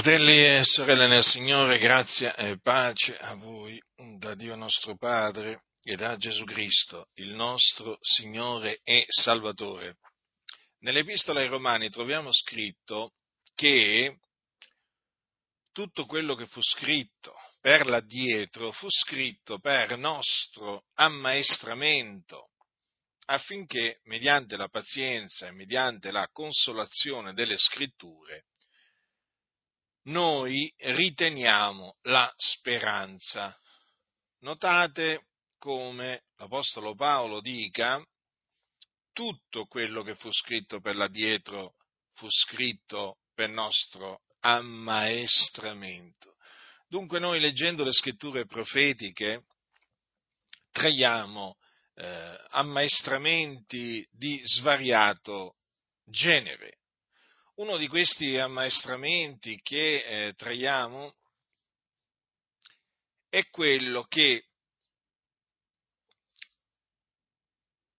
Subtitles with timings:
[0.00, 3.82] Fratelli e sorelle nel Signore, grazia e pace a voi
[4.20, 9.96] da Dio nostro Padre e da Gesù Cristo, il nostro Signore e Salvatore.
[10.82, 13.14] Nell'Epistola ai Romani troviamo scritto
[13.56, 14.18] che
[15.72, 22.50] tutto quello che fu scritto per l'addietro fu scritto per nostro ammaestramento,
[23.26, 28.44] affinché mediante la pazienza e mediante la consolazione delle scritture
[30.08, 33.56] noi riteniamo la speranza.
[34.40, 35.26] Notate
[35.58, 38.04] come l'Apostolo Paolo dica
[39.12, 41.74] tutto quello che fu scritto per l'addietro
[42.12, 46.36] fu scritto per nostro ammaestramento.
[46.86, 49.44] Dunque noi leggendo le scritture profetiche
[50.70, 51.56] traiamo
[51.94, 55.56] eh, ammaestramenti di svariato
[56.04, 56.78] genere.
[57.58, 61.16] Uno di questi ammaestramenti che eh, traiamo
[63.28, 64.46] è quello che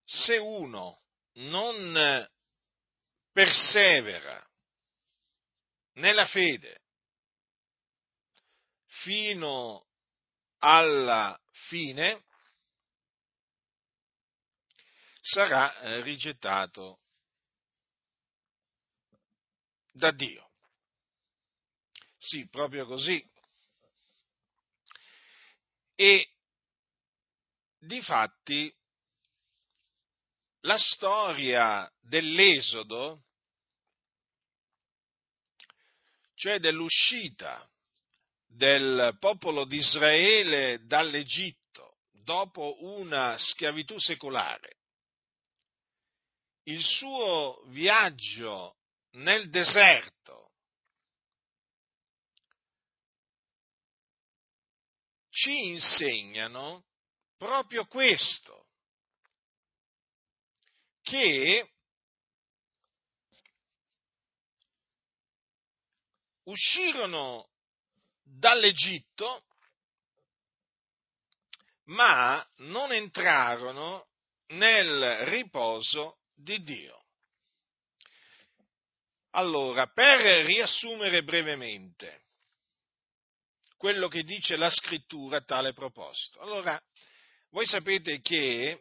[0.02, 2.26] se uno non
[3.32, 4.50] persevera
[5.96, 6.80] nella fede
[8.86, 9.88] fino
[10.60, 12.24] alla fine,
[15.20, 16.99] sarà eh, rigettato
[20.00, 20.50] da Dio.
[22.16, 23.24] Sì, proprio così.
[25.94, 26.28] E
[27.78, 28.74] difatti
[30.62, 33.24] la storia dell'Esodo,
[36.34, 37.68] cioè dell'uscita
[38.46, 44.78] del popolo di Israele dall'Egitto dopo una schiavitù secolare,
[46.64, 48.79] il suo viaggio
[49.12, 50.52] nel deserto.
[55.30, 56.84] Ci insegnano
[57.36, 58.66] proprio questo,
[61.00, 61.72] che
[66.44, 67.48] uscirono
[68.22, 69.44] dall'Egitto,
[71.84, 74.08] ma non entrarono
[74.48, 76.99] nel riposo di Dio.
[79.32, 82.22] Allora, per riassumere brevemente
[83.76, 86.40] quello che dice la scrittura a tale proposito.
[86.40, 86.80] Allora,
[87.50, 88.78] voi sapete che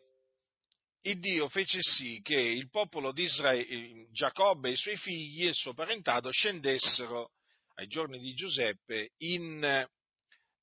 [1.02, 5.50] il Dio fece sì che il popolo di Israele, Giacobbe e i suoi figli e
[5.50, 7.31] il suo parentato scendessero
[7.76, 9.88] ai giorni di Giuseppe in,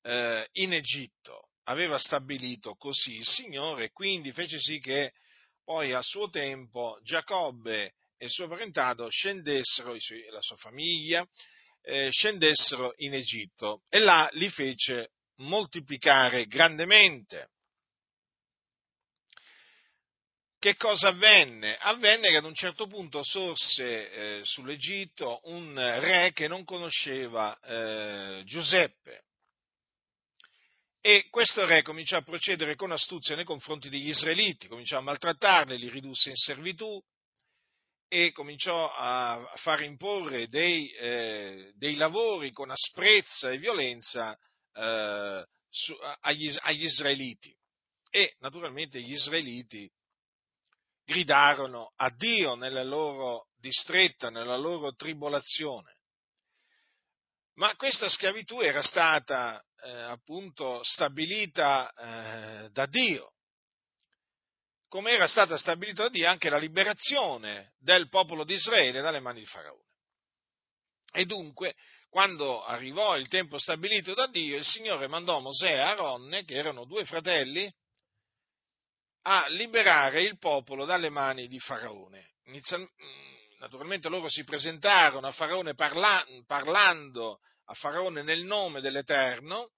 [0.01, 1.49] eh, in Egitto.
[1.63, 5.13] Aveva stabilito così il Signore quindi fece sì che
[5.63, 9.93] poi a suo tempo Giacobbe e il suo parentato scendessero,
[10.31, 11.27] la sua famiglia,
[11.81, 17.51] eh, scendessero in Egitto e là li fece moltiplicare grandemente.
[20.59, 21.77] Che cosa avvenne?
[21.77, 28.41] Avvenne che ad un certo punto sorse eh, sull'Egitto un re che non conosceva eh,
[28.43, 29.25] Giuseppe
[31.07, 35.77] e questo re cominciò a procedere con astuzia nei confronti degli israeliti, cominciò a maltrattarli,
[35.77, 37.01] li ridusse in servitù,
[38.09, 44.37] e cominciò a far imporre dei, eh, dei lavori con asprezza e violenza
[44.73, 47.55] eh, su, agli, agli israeliti.
[48.09, 49.91] E naturalmente gli israeliti
[51.03, 55.95] gridarono a Dio nella loro distretta, nella loro tribolazione.
[57.55, 63.33] Ma questa schiavitù era stata eh, appunto stabilita eh, da Dio
[64.87, 69.39] come era stata stabilita da Dio anche la liberazione del popolo di Israele dalle mani
[69.39, 69.85] di Faraone.
[71.11, 71.75] E dunque,
[72.09, 76.85] quando arrivò il tempo stabilito da Dio, il Signore mandò Mosè e Aaronne, che erano
[76.85, 77.71] due fratelli,
[79.23, 82.35] a liberare il popolo dalle mani di Faraone.
[82.45, 89.71] Inizial, mm, naturalmente loro si presentarono a Faraone parla, parlando a Faraone nel nome dell'Eterno,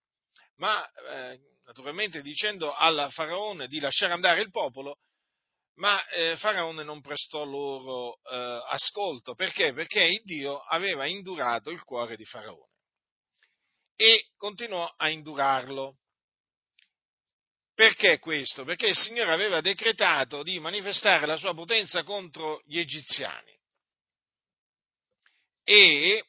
[0.58, 4.98] ma eh, naturalmente dicendo al faraone di lasciare andare il popolo,
[5.76, 9.36] ma eh, Faraone non prestò loro eh, ascolto.
[9.36, 9.72] Perché?
[9.72, 12.74] Perché il Dio aveva indurato il cuore di Faraone
[13.96, 16.00] e continuò a indurarlo.
[17.76, 18.66] Perché questo?
[18.66, 23.58] Perché il Signore aveva decretato di manifestare la sua potenza contro gli egiziani.
[25.64, 26.29] E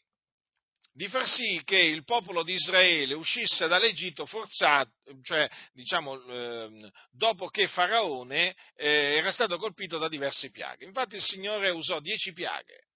[0.93, 4.91] di far sì che il popolo di Israele uscisse dall'Egitto forzato,
[5.23, 10.85] cioè diciamo eh, dopo che Faraone eh, era stato colpito da diverse piaghe.
[10.85, 12.87] Infatti il Signore usò dieci piaghe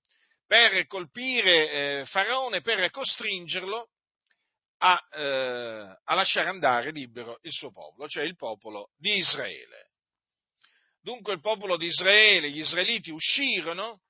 [0.47, 1.71] per colpire
[2.01, 3.89] eh, Faraone, per costringerlo
[4.79, 9.91] a, eh, a lasciare andare libero il suo popolo, cioè il popolo di Israele.
[11.01, 14.03] Dunque il popolo di Israele, gli israeliti uscirono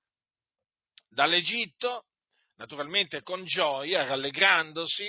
[1.08, 2.06] dall'Egitto,
[2.56, 5.06] naturalmente con gioia, rallegrandosi,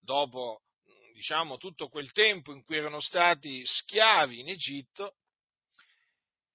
[0.00, 0.62] dopo
[1.12, 5.16] diciamo, tutto quel tempo in cui erano stati schiavi in Egitto,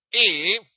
[0.07, 0.67] e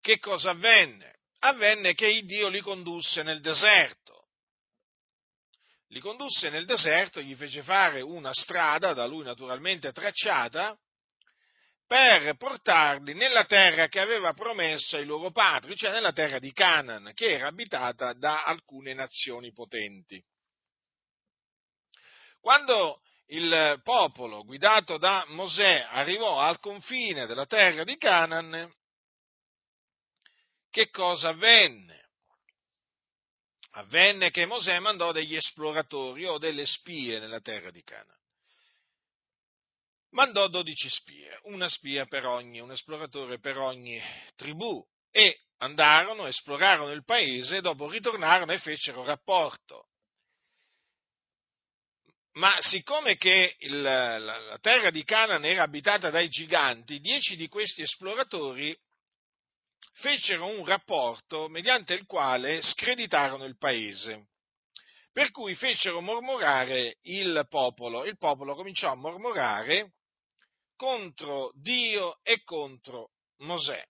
[0.00, 1.20] che cosa avvenne?
[1.40, 4.28] Avvenne che Dio li condusse nel deserto.
[5.88, 10.78] Li condusse nel deserto, gli fece fare una strada, da lui naturalmente tracciata,
[11.86, 17.12] per portarli nella terra che aveva promesso ai loro padri, cioè nella terra di Canaan,
[17.14, 20.22] che era abitata da alcune nazioni potenti.
[22.40, 28.72] Quando il popolo guidato da Mosè arrivò al confine della terra di Canaan,
[30.70, 32.02] che cosa avvenne?
[33.76, 38.22] Avvenne che Mosè mandò degli esploratori o delle spie nella terra di Canaan
[40.14, 44.00] mandò dodici spie, una spia per ogni, un esploratore per ogni
[44.36, 49.88] tribù, e andarono, esplorarono il paese, dopo ritornarono e fecero rapporto.
[52.32, 57.46] Ma siccome che il, la, la terra di Canaan era abitata dai giganti, dieci di
[57.46, 58.76] questi esploratori
[59.94, 64.30] fecero un rapporto mediante il quale screditarono il paese.
[65.12, 68.04] Per cui fecero mormorare il popolo.
[68.04, 69.92] Il popolo cominciò a mormorare
[70.84, 73.82] contro Dio e contro Mosè.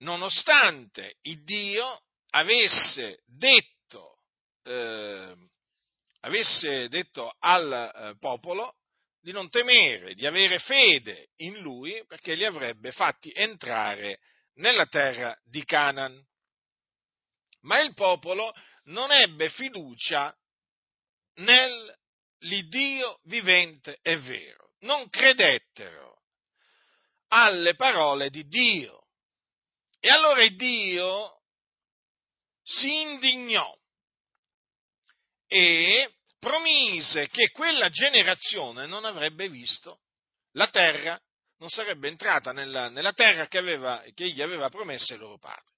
[0.00, 2.02] Nonostante il Dio
[2.32, 4.18] avesse detto,
[4.62, 5.34] eh,
[6.20, 8.74] avesse detto al eh, popolo
[9.22, 14.18] di non temere, di avere fede in lui, perché li avrebbe fatti entrare
[14.56, 16.22] nella terra di Canaan.
[17.60, 18.52] Ma il popolo
[18.84, 20.36] non ebbe fiducia
[21.36, 22.04] nel
[22.46, 24.72] l'Iddio vivente e vero.
[24.80, 26.22] Non credettero
[27.28, 29.06] alle parole di Dio.
[30.00, 31.40] E allora Dio
[32.62, 33.76] si indignò
[35.48, 40.00] e promise che quella generazione non avrebbe visto
[40.52, 41.20] la terra,
[41.58, 45.74] non sarebbe entrata nella, nella terra che, aveva, che egli aveva promesso ai loro padri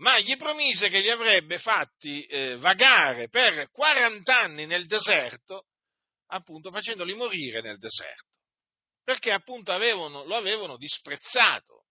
[0.00, 5.66] ma gli promise che li avrebbe fatti eh, vagare per 40 anni nel deserto
[6.30, 8.28] appunto facendoli morire nel deserto,
[9.02, 11.84] perché appunto avevano, lo avevano disprezzato.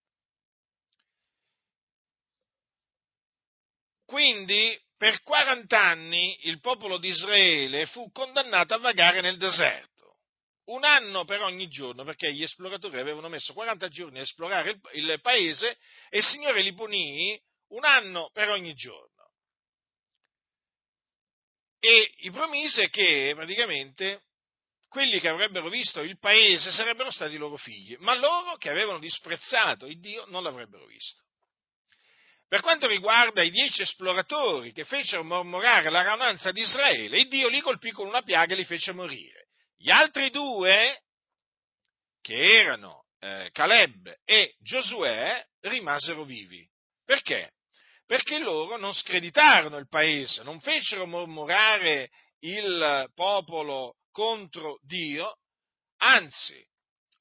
[4.06, 10.18] Quindi per 40 anni il popolo di Israele fu condannato a vagare nel deserto,
[10.65, 14.81] un anno per ogni giorno, perché gli esploratori avevano messo 40 giorni a esplorare il,
[14.94, 15.77] il paese
[16.09, 17.39] e il Signore li punì
[17.69, 19.31] un anno per ogni giorno.
[21.80, 24.24] E gli promise che praticamente
[24.89, 29.00] quelli che avrebbero visto il paese sarebbero stati i loro figli, ma loro che avevano
[29.00, 31.24] disprezzato il Dio non l'avrebbero visto.
[32.47, 37.62] Per quanto riguarda i dieci esploratori che fecero mormorare la raunanza di Israele, Dio li
[37.62, 39.50] colpì con una piaga e li fece morire.
[39.77, 41.03] Gli altri due,
[42.19, 46.68] che erano eh, Caleb e Giosuè, rimasero vivi.
[47.05, 47.51] Perché?
[48.08, 55.38] Perché loro non screditarono il paese, non fecero mormorare il popolo contro Dio,
[55.98, 56.66] anzi,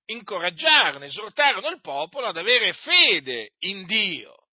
[0.06, 4.48] incoraggiarono, esortarono il popolo ad avere fede in Dio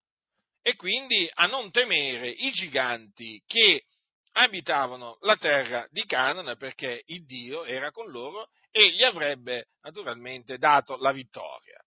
[0.62, 3.86] e quindi a non temere i giganti che
[4.34, 10.58] abitavano la terra di Canaan perché il Dio era con loro e gli avrebbe naturalmente
[10.58, 11.80] dato la vittoria.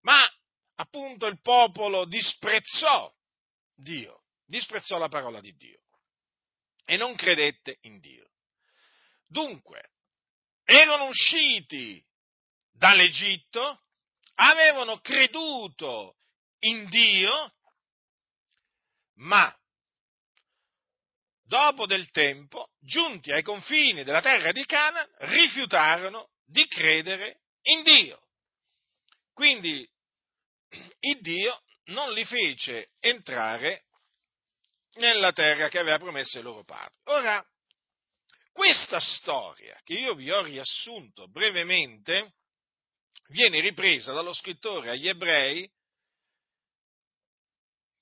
[0.00, 0.26] Ma
[0.76, 3.12] appunto il popolo disprezzò
[3.74, 5.82] Dio, disprezzò la parola di Dio
[6.84, 8.29] e non credette in Dio.
[9.30, 9.92] Dunque,
[10.64, 12.04] erano usciti
[12.72, 13.84] dall'Egitto,
[14.34, 16.16] avevano creduto
[16.60, 17.54] in Dio,
[19.18, 19.56] ma
[21.42, 28.20] dopo del tempo, giunti ai confini della terra di Canaan, rifiutarono di credere in Dio.
[29.32, 29.88] Quindi
[30.98, 33.84] il Dio non li fece entrare
[34.94, 36.98] nella terra che aveva promesso ai loro padri.
[37.04, 37.44] Ora,
[38.52, 42.34] questa storia, che io vi ho riassunto brevemente,
[43.28, 45.70] viene ripresa dallo scrittore agli ebrei,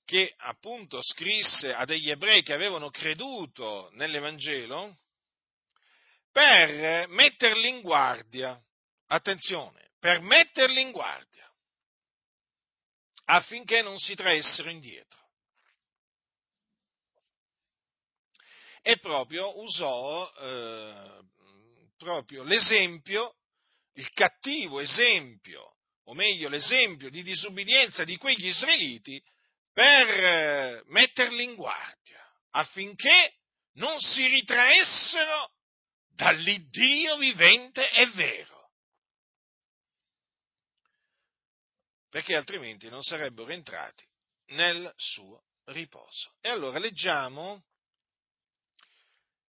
[0.05, 4.97] che appunto scrisse a degli ebrei che avevano creduto nell'Evangelo,
[6.31, 8.59] per metterli in guardia,
[9.07, 11.39] attenzione, per metterli in guardia
[13.29, 15.18] affinché non si traessero indietro.
[18.89, 21.21] E proprio usò eh,
[21.95, 23.35] proprio l'esempio,
[23.93, 29.23] il cattivo esempio, o meglio l'esempio di disubbidienza di quegli israeliti
[29.71, 32.19] per eh, metterli in guardia,
[32.49, 33.35] affinché
[33.73, 35.51] non si ritraessero
[36.15, 38.71] dall'Iddio vivente e vero.
[42.09, 44.03] Perché altrimenti non sarebbero entrati
[44.47, 46.33] nel suo riposo.
[46.41, 47.65] E allora leggiamo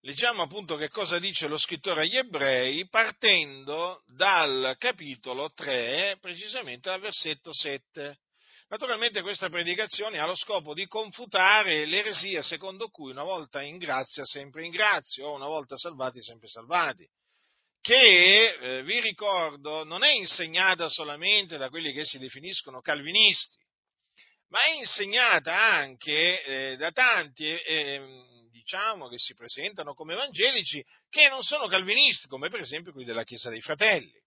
[0.01, 7.01] leggiamo appunto che cosa dice lo scrittore agli ebrei partendo dal capitolo 3, precisamente dal
[7.01, 8.17] versetto 7.
[8.69, 14.23] Naturalmente questa predicazione ha lo scopo di confutare l'eresia secondo cui una volta in grazia
[14.25, 17.05] sempre in grazia o una volta salvati sempre salvati,
[17.81, 23.57] che, eh, vi ricordo, non è insegnata solamente da quelli che si definiscono calvinisti,
[24.49, 28.39] ma è insegnata anche eh, da tanti eh,
[28.71, 33.25] diciamo, che si presentano come evangelici, che non sono calvinisti, come per esempio quelli della
[33.25, 34.19] Chiesa dei Fratelli.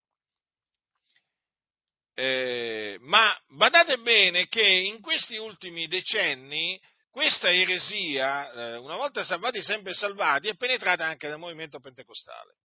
[2.16, 6.78] Eh, ma badate bene che in questi ultimi decenni
[7.10, 12.56] questa eresia, eh, una volta salvati sempre salvati, è penetrata anche dal movimento pentecostale.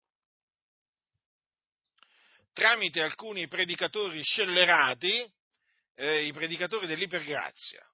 [2.51, 5.25] Tramite alcuni predicatori scellerati,
[5.95, 7.88] eh, i predicatori dell'ipergrazia,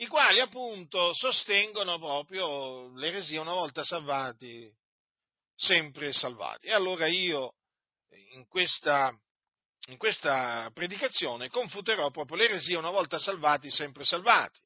[0.00, 4.70] i quali appunto sostengono proprio l'eresia una volta salvati,
[5.54, 6.68] sempre salvati.
[6.68, 7.56] E allora io
[8.32, 9.14] in questa,
[9.88, 14.58] in questa predicazione confuterò proprio l'eresia una volta salvati, sempre salvati.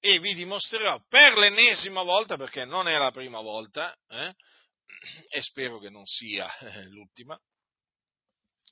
[0.00, 4.34] E vi dimostrerò per l'ennesima volta, perché non è la prima volta, eh,
[5.28, 6.46] e spero che non sia
[6.90, 7.40] l'ultima,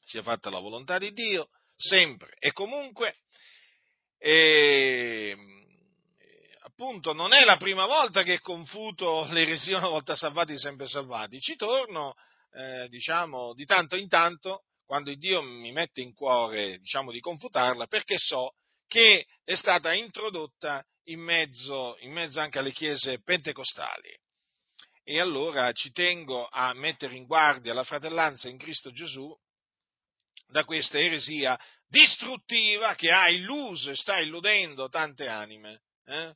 [0.04, 3.16] sia fatta la volontà di Dio, sempre e comunque,
[4.18, 5.36] e,
[6.78, 11.56] appunto non è la prima volta che confuto l'eresia una volta salvati sempre salvati, ci
[11.56, 12.14] torno
[12.52, 17.86] eh, diciamo di tanto in tanto quando Dio mi mette in cuore diciamo di confutarla
[17.86, 18.52] perché so
[18.86, 24.14] che è stata introdotta in mezzo, in mezzo anche alle chiese pentecostali.
[25.02, 29.34] E allora ci tengo a mettere in guardia la fratellanza in Cristo Gesù
[30.48, 35.82] da questa eresia distruttiva che ha illuso e sta illudendo tante anime.
[36.04, 36.34] Eh?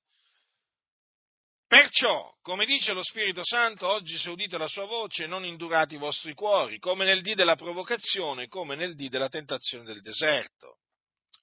[1.71, 5.99] Perciò, come dice lo Spirito Santo, oggi se udite la sua voce, non indurate i
[5.99, 10.79] vostri cuori, come nel dì della provocazione, come nel dì della tentazione del deserto,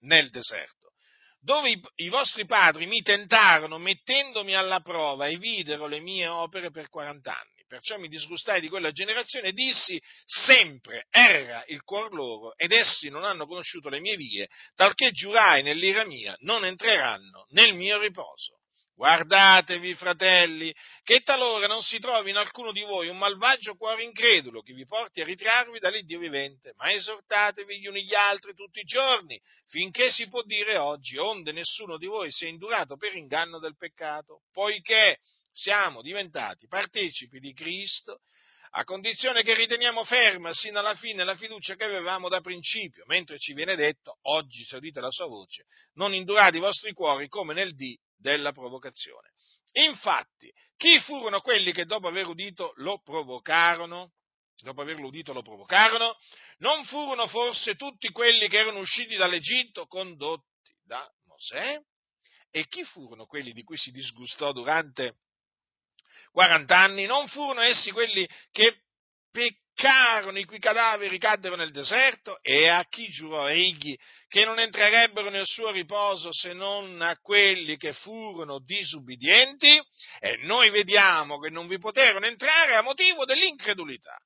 [0.01, 0.91] nel deserto,
[1.39, 6.71] dove i, i vostri padri mi tentarono mettendomi alla prova e videro le mie opere
[6.71, 7.63] per 40 anni.
[7.65, 13.07] Perciò mi disgustai di quella generazione e dissi sempre erra il cuor loro ed essi
[13.07, 18.57] non hanno conosciuto le mie vie, talché giurai nell'ira mia, non entreranno nel mio riposo.
[18.97, 20.73] Guardatevi, fratelli,
[21.03, 24.87] che talora non si trovi in alcuno di voi un malvagio cuore incredulo che vi
[24.87, 30.09] porti a ritrarvi dall'Iddio vivente, ma esortatevi gli uni gli altri tutti i giorni, finché
[30.09, 35.19] si può dire oggi, onde nessuno di voi sia indurato per inganno del peccato, poiché
[35.51, 38.21] siamo diventati partecipi di Cristo,
[38.71, 43.37] a condizione che riteniamo ferma sino alla fine la fiducia che avevamo da principio, mentre
[43.37, 47.53] ci viene detto, oggi se udite la sua voce, non indurate i vostri cuori come
[47.53, 49.31] nel dì della provocazione.
[49.73, 54.13] Infatti, chi furono quelli che dopo aver udito lo provocarono?
[54.59, 56.15] Dopo averlo udito lo provocarono?
[56.57, 61.79] Non furono forse tutti quelli che erano usciti dall'Egitto condotti da Mosè?
[62.49, 65.17] E chi furono quelli di cui si disgustò durante
[66.31, 67.05] 40 anni?
[67.05, 68.81] Non furono essi quelli che
[69.29, 69.66] peccarono?
[69.77, 73.95] Peccarono, i cui cadaveri caddero nel deserto, e a chi giurò egli
[74.27, 79.79] che non entrerebbero nel suo riposo se non a quelli che furono disubbidienti?
[80.19, 84.17] E noi vediamo che non vi poterono entrare a motivo dell'incredulità.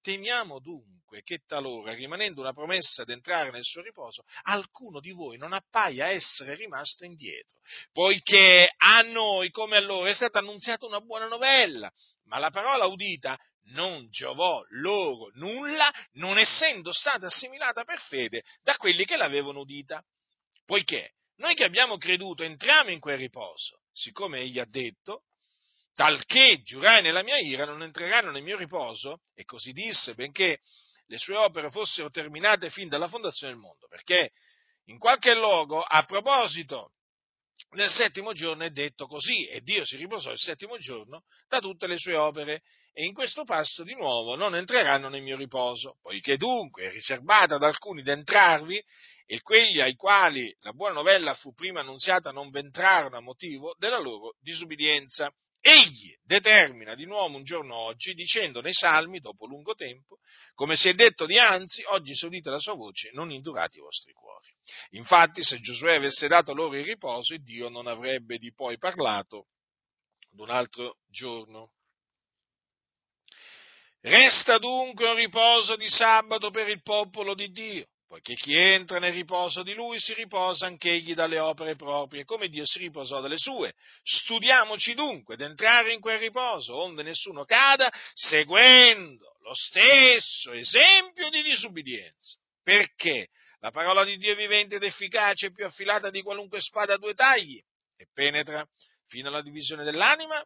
[0.00, 5.52] Temiamo dunque che talora, rimanendo una promessa d'entrare nel suo riposo, alcuno di voi non
[5.52, 7.58] appaia essere rimasto indietro,
[7.92, 11.90] poiché a noi, come a loro, è stata annunziata una buona novella,
[12.26, 13.36] ma la parola udita
[13.72, 20.04] non giovò loro nulla, non essendo stata assimilata per fede da quelli che l'avevano udita.
[20.64, 25.24] Poiché noi che abbiamo creduto entriamo in quel riposo, siccome egli ha detto,
[25.94, 30.60] talché giurai nella mia ira non entreranno nel mio riposo, e così disse, benché
[31.06, 34.30] le sue opere fossero terminate fin dalla fondazione del mondo, perché
[34.84, 36.92] in qualche luogo, a proposito
[37.70, 41.86] nel settimo giorno è detto così, e Dio si riposò il settimo giorno da tutte
[41.86, 42.62] le sue opere,
[42.92, 47.54] e in questo passo di nuovo non entreranno nel mio riposo, poiché dunque è riservata
[47.54, 48.82] ad alcuni d'entrarvi
[49.26, 54.00] e quelli ai quali la buona novella fu prima annunziata non ventrarono a motivo della
[54.00, 55.32] loro disubbidienza.
[55.62, 60.18] Egli determina di nuovo un giorno oggi, dicendo nei salmi, dopo lungo tempo,
[60.54, 64.12] come si è detto dianzi, oggi se udite la sua voce, non indurate i vostri
[64.12, 64.48] cuori.
[64.90, 69.48] Infatti, se Giosuè avesse dato loro il riposo, Dio non avrebbe di poi parlato
[70.30, 71.72] d'un altro giorno.
[74.00, 79.12] Resta dunque un riposo di sabato per il popolo di Dio, poiché chi entra nel
[79.12, 83.72] riposo di lui si riposa anch'egli dalle opere proprie, come Dio si riposò dalle sue.
[84.02, 92.36] Studiamoci dunque d'entrare in quel riposo, onde nessuno cada, seguendo lo stesso esempio di disubbidienza.
[92.64, 93.28] Perché
[93.60, 96.98] la parola di Dio è vivente ed efficace, è più affilata di qualunque spada a
[96.98, 97.62] due tagli,
[97.96, 98.68] e penetra
[99.06, 100.44] fino alla divisione dell'anima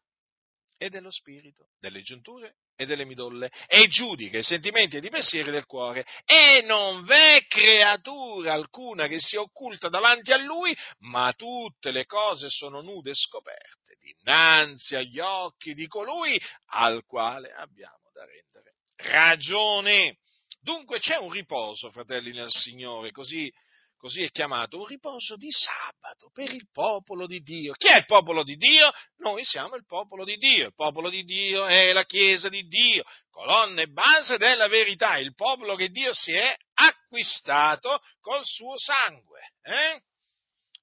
[0.76, 5.50] e dello spirito, delle giunture e delle midolle, e giudica i sentimenti ed i pensieri
[5.50, 11.90] del cuore, e non v'è creatura alcuna che sia occulta davanti a lui, ma tutte
[11.90, 16.40] le cose sono nude e scoperte dinanzi agli occhi di colui
[16.73, 20.19] al quale abbiamo da rendere ragione.
[20.61, 23.52] Dunque c'è un riposo, fratelli nel Signore, così
[24.04, 27.73] così è chiamato, un riposo di sabato per il popolo di Dio.
[27.73, 28.92] Chi è il popolo di Dio?
[29.20, 33.02] Noi siamo il popolo di Dio, il popolo di Dio è la Chiesa di Dio,
[33.30, 39.40] colonna e base della verità, il popolo che Dio si è acquistato col suo sangue.
[39.62, 40.02] Eh?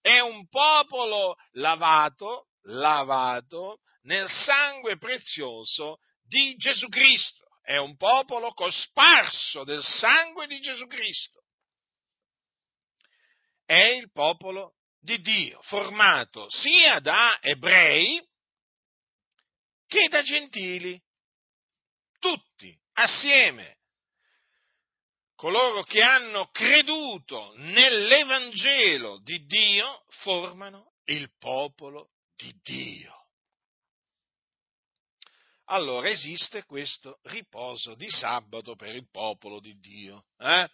[0.02, 7.46] È un popolo lavato, lavato nel sangue prezioso di Gesù Cristo.
[7.62, 11.41] È un popolo cosparso del sangue di Gesù Cristo
[13.72, 18.22] è il popolo di Dio, formato sia da ebrei
[19.88, 21.02] che da gentili,
[22.20, 23.78] tutti assieme.
[25.36, 33.16] Coloro che hanno creduto nell'Evangelo di Dio formano il popolo di Dio.
[35.68, 40.26] Allora esiste questo riposo di sabato per il popolo di Dio.
[40.40, 40.70] Eh?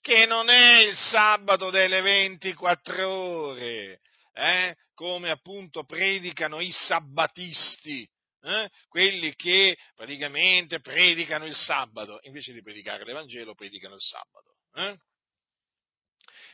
[0.00, 4.00] Che non è il sabato delle 24 ore,
[4.32, 4.76] eh?
[4.94, 8.08] come appunto predicano i sabbatisti,
[8.42, 8.70] eh?
[8.88, 14.56] quelli che praticamente predicano il sabato, invece di predicare l'Evangelo predicano il sabato.
[14.74, 14.98] Eh?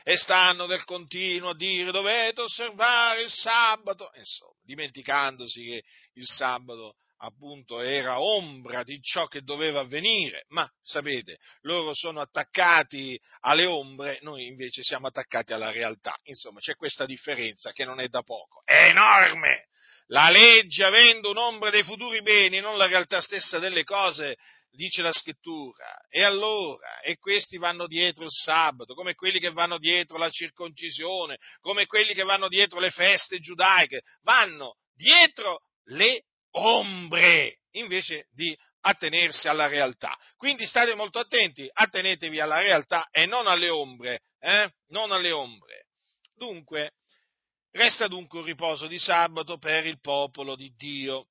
[0.07, 6.97] E stanno del continuo a dire dovete osservare il sabato, insomma, dimenticandosi che il sabato
[7.25, 14.19] appunto era ombra di ciò che doveva avvenire, ma sapete, loro sono attaccati alle ombre,
[14.21, 16.15] noi invece siamo attaccati alla realtà.
[16.23, 19.67] Insomma, c'è questa differenza che non è da poco, è enorme.
[20.09, 24.37] La legge, avendo un'ombra dei futuri beni, non la realtà stessa delle cose,
[24.69, 25.97] dice la scrittura.
[26.09, 31.37] E allora, e questi vanno dietro il sabato, come quelli che vanno dietro la circoncisione,
[31.59, 39.47] come quelli che vanno dietro le feste giudaiche, vanno dietro le ombre invece di attenersi
[39.47, 40.17] alla realtà.
[40.37, 44.71] Quindi state molto attenti, attenetevi alla realtà e non alle ombre, eh?
[44.87, 45.87] non alle ombre.
[46.35, 46.93] Dunque,
[47.71, 51.27] resta dunque un riposo di sabato per il popolo di Dio.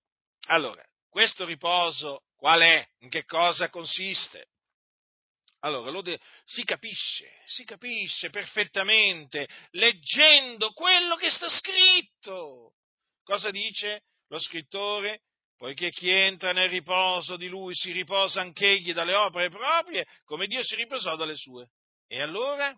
[0.46, 2.87] Allora, questo riposo qual è?
[2.98, 4.48] In che cosa consiste?
[5.60, 12.74] Allora, de- si capisce, si capisce perfettamente leggendo quello che sta scritto.
[13.22, 14.02] Cosa dice?
[14.28, 15.22] Lo scrittore,
[15.56, 20.62] poiché chi entra nel riposo di lui si riposa anch'egli dalle opere proprie, come Dio
[20.62, 21.68] si riposò dalle sue.
[22.06, 22.76] E allora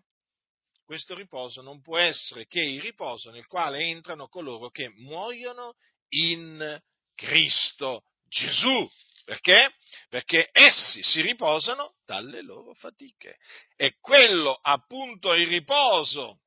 [0.85, 5.75] questo riposo non può essere che il riposo nel quale entrano coloro che muoiono
[6.09, 6.81] in
[7.13, 8.89] Cristo Gesù.
[9.25, 9.73] Perché?
[10.07, 13.37] Perché essi si riposano dalle loro fatiche.
[13.75, 16.39] E quello appunto il riposo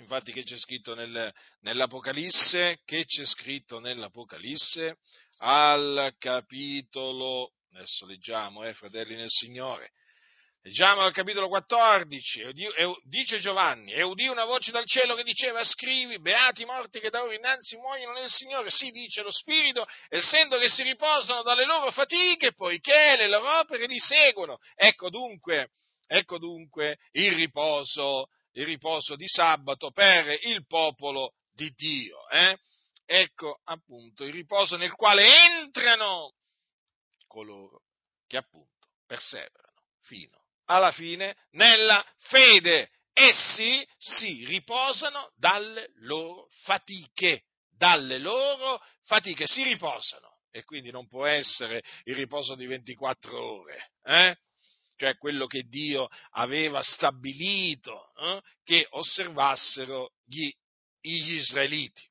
[0.00, 2.80] Infatti che c'è scritto nel, nell'Apocalisse?
[2.84, 4.96] Che c'è scritto nell'Apocalisse?
[5.38, 9.92] Al capitolo, adesso leggiamo, eh, fratelli nel Signore,
[10.62, 12.52] Leggiamo al capitolo 14,
[13.04, 17.08] dice Giovanni, e udì una voce dal cielo che diceva, scrivi, beati i morti che
[17.08, 21.64] da ora innanzi muoiono nel Signore, sì, dice lo Spirito, essendo che si riposano dalle
[21.64, 24.58] loro fatiche, poiché le loro opere li seguono.
[24.74, 25.70] Ecco dunque,
[26.06, 32.28] ecco dunque il riposo il riposo di sabato per il popolo di Dio.
[32.28, 32.56] Eh?
[33.04, 36.34] Ecco appunto il riposo nel quale entrano
[37.26, 37.82] coloro
[38.26, 42.90] che appunto perseverano fino alla fine nella fede.
[43.12, 50.38] Essi si riposano dalle loro fatiche, dalle loro fatiche, si riposano.
[50.52, 53.92] E quindi non può essere il riposo di 24 ore.
[54.04, 54.36] Eh?
[55.00, 60.52] Cioè quello che Dio aveva stabilito eh, che osservassero gli,
[61.00, 62.06] gli israeliti.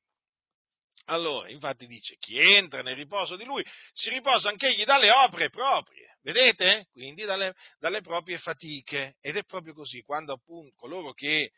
[1.04, 6.16] Allora, infatti dice, chi entra nel riposo di lui si riposa anch'egli dalle opere proprie,
[6.22, 6.88] vedete?
[6.90, 9.16] Quindi dalle, dalle proprie fatiche.
[9.20, 11.52] Ed è proprio così, quando appunto coloro che,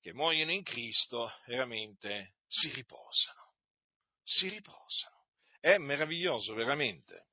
[0.00, 3.52] che muoiono in Cristo veramente si riposano,
[4.20, 5.26] si riposano.
[5.60, 7.26] È meraviglioso veramente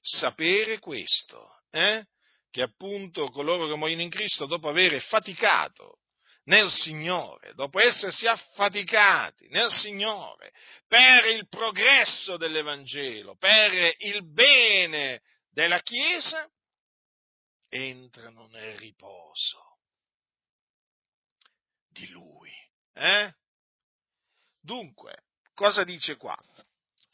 [0.00, 2.04] sapere questo, eh?
[2.56, 5.98] Che appunto coloro che muoiono in Cristo dopo aver faticato
[6.44, 10.54] nel Signore, dopo essersi affaticati nel Signore
[10.88, 16.50] per il progresso dell'Evangelo, per il bene della Chiesa,
[17.68, 19.76] entrano nel riposo
[21.88, 22.52] di Lui.
[22.94, 23.34] Eh?
[24.62, 26.34] Dunque, cosa dice qua?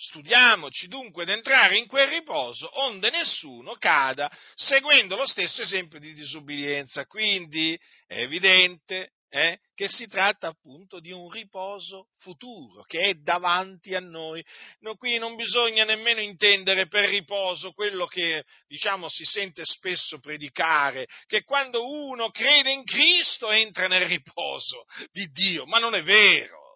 [0.04, 6.12] Studiamoci dunque ad entrare in quel riposo onde nessuno cada seguendo lo stesso esempio di
[6.12, 7.06] disubbidienza.
[7.06, 13.94] Quindi è evidente eh, che si tratta appunto di un riposo futuro che è davanti
[13.94, 14.44] a noi.
[14.80, 21.06] No, qui non bisogna nemmeno intendere per riposo quello che diciamo si sente spesso predicare,
[21.26, 26.71] che quando uno crede in Cristo entra nel riposo di Dio, ma non è vero.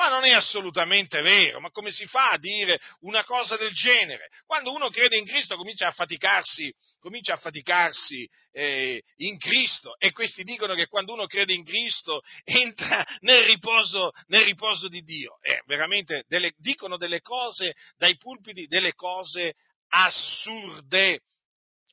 [0.00, 4.30] Ma non è assolutamente vero, ma come si fa a dire una cosa del genere?
[4.46, 10.12] Quando uno crede in Cristo comincia a faticarsi, comincia a faticarsi eh, in Cristo e
[10.12, 15.38] questi dicono che quando uno crede in Cristo entra nel riposo, nel riposo di Dio.
[15.42, 19.52] Eh, veramente delle, dicono delle cose dai pulpiti, delle cose
[19.88, 21.20] assurde.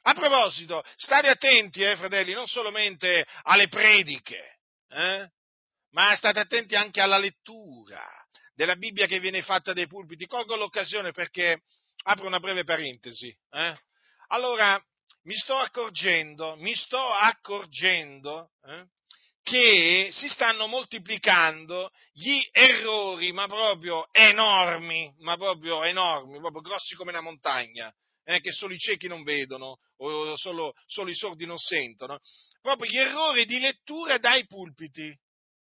[0.04, 4.60] A proposito, state attenti, eh, fratelli, non solamente alle prediche,
[4.92, 5.30] eh?
[5.92, 8.04] Ma state attenti anche alla lettura
[8.54, 10.26] della Bibbia che viene fatta dai pulpiti.
[10.26, 11.62] Colgo l'occasione perché
[12.04, 13.36] apro una breve parentesi.
[13.52, 13.78] Eh?
[14.30, 14.82] Allora,
[15.24, 18.88] mi sto accorgendo, mi sto accorgendo eh,
[19.44, 27.12] che si stanno moltiplicando gli errori, ma proprio enormi, ma proprio enormi, proprio grossi come
[27.12, 27.94] una montagna,
[28.26, 32.20] eh, che solo i ciechi non vedono o solo, solo i sordi non sentono,
[32.62, 35.18] proprio gli errori di lettura dai pulpiti.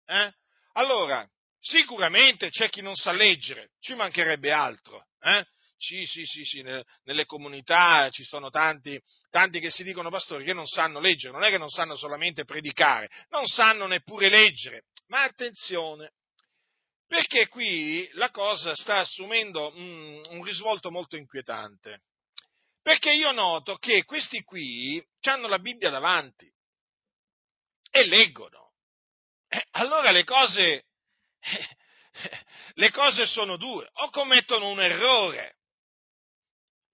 [0.06, 0.32] Eh?
[0.72, 5.06] Allora, sicuramente c'è chi non sa leggere, ci mancherebbe altro.
[5.20, 5.44] Eh?
[5.78, 8.98] Sì, sì, sì, sì, nelle comunità ci sono tanti,
[9.30, 12.44] tanti che si dicono pastori che non sanno leggere, non è che non sanno solamente
[12.44, 14.84] predicare, non sanno neppure leggere.
[15.08, 16.12] Ma attenzione,
[17.06, 22.02] perché qui la cosa sta assumendo un, un risvolto molto inquietante.
[22.82, 26.50] Perché io noto che questi qui hanno la Bibbia davanti
[27.90, 28.65] e leggono.
[29.56, 30.84] Eh, allora le cose,
[32.74, 35.56] le cose sono due, o commettono un errore,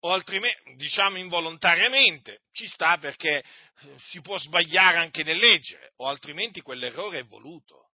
[0.04, 6.06] o altrimenti, diciamo involontariamente, ci sta perché eh, si può sbagliare anche nel leggere, o
[6.06, 7.90] altrimenti quell'errore è voluto.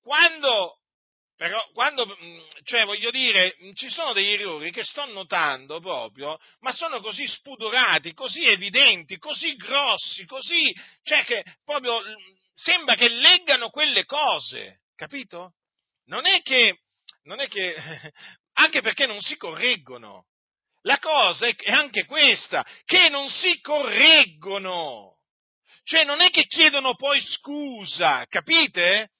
[0.00, 0.78] Quando,
[1.34, 6.70] però, quando, mm, cioè voglio dire, ci sono degli errori che sto notando proprio, ma
[6.70, 12.00] sono così spudorati, così evidenti, così grossi, così, cioè che proprio
[12.54, 15.54] sembra che leggano quelle cose, capito?
[16.06, 16.80] Non è che,
[17.24, 17.74] non è che
[18.54, 20.26] anche perché non si correggono.
[20.82, 25.18] La cosa è anche questa, che non si correggono.
[25.84, 29.10] Cioè non è che chiedono poi scusa, capite?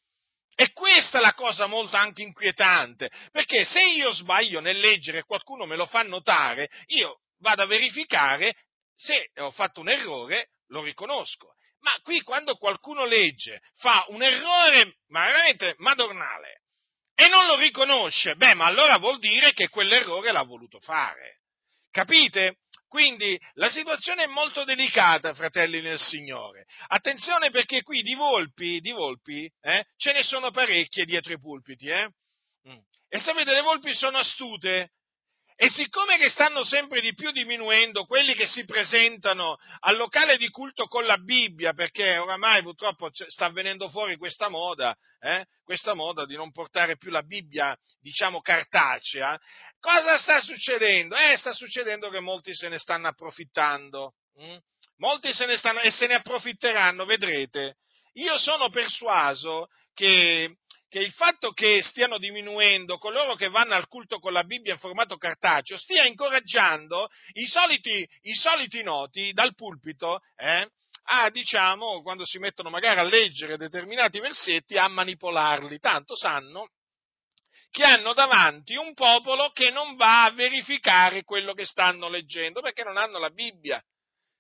[0.55, 5.25] E questa è la cosa molto anche inquietante, perché se io sbaglio nel leggere e
[5.25, 8.55] qualcuno me lo fa notare, io vado a verificare
[8.95, 11.55] se ho fatto un errore, lo riconosco.
[11.83, 16.62] Ma qui quando qualcuno legge, fa un errore ma veramente madornale
[17.14, 21.40] e non lo riconosce, beh, ma allora vuol dire che quell'errore l'ha voluto fare.
[21.90, 22.57] Capite?
[22.88, 26.66] Quindi la situazione è molto delicata, fratelli nel Signore.
[26.88, 31.87] Attenzione perché qui di volpi, di volpi eh, ce ne sono parecchie dietro i pulpiti.
[31.87, 32.09] Eh?
[32.68, 32.79] Mm.
[33.09, 34.90] E sapete, le volpi sono astute
[35.62, 40.48] e siccome che stanno sempre di più diminuendo quelli che si presentano al locale di
[40.48, 45.46] culto con la Bibbia, perché oramai purtroppo sta avvenendo fuori questa moda, eh?
[45.62, 49.38] questa moda di non portare più la Bibbia, diciamo, cartacea,
[49.79, 51.14] cosa sta succedendo?
[51.14, 54.14] Eh, sta succedendo che molti se ne stanno approfittando.
[54.40, 54.57] Hm?
[54.96, 57.77] Molti se ne stanno e se ne approfitteranno, vedrete.
[58.14, 60.57] Io sono persuaso che
[60.93, 64.79] che il fatto che stiano diminuendo coloro che vanno al culto con la Bibbia in
[64.79, 70.69] formato cartaceo stia incoraggiando i soliti, i soliti noti dal pulpito eh,
[71.05, 76.69] a, diciamo, quando si mettono magari a leggere determinati versetti, a manipolarli, tanto sanno
[77.71, 82.85] che hanno davanti un popolo che non va a verificare quello che stanno leggendo perché
[82.85, 83.83] non hanno la Bibbia.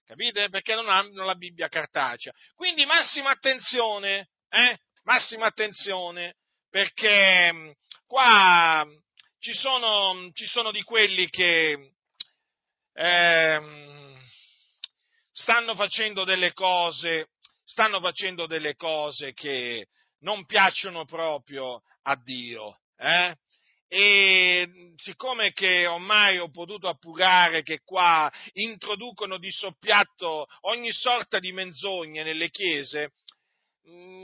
[0.04, 0.50] capite?
[0.50, 2.30] Perché non hanno la Bibbia cartacea.
[2.54, 4.78] Quindi massima attenzione, eh?
[5.04, 6.36] Massima attenzione,
[6.72, 7.70] perché mm,
[8.06, 8.86] qua
[9.38, 11.92] ci sono, ci sono di quelli che
[12.94, 13.60] eh,
[15.30, 17.28] stanno facendo delle cose,
[17.62, 19.88] stanno facendo delle cose che
[20.20, 22.78] non piacciono proprio a Dio.
[22.96, 23.36] Eh?
[23.88, 31.52] E siccome che ormai ho potuto appurare che qua introducono di soppiatto ogni sorta di
[31.52, 33.21] menzogne nelle chiese, Mm,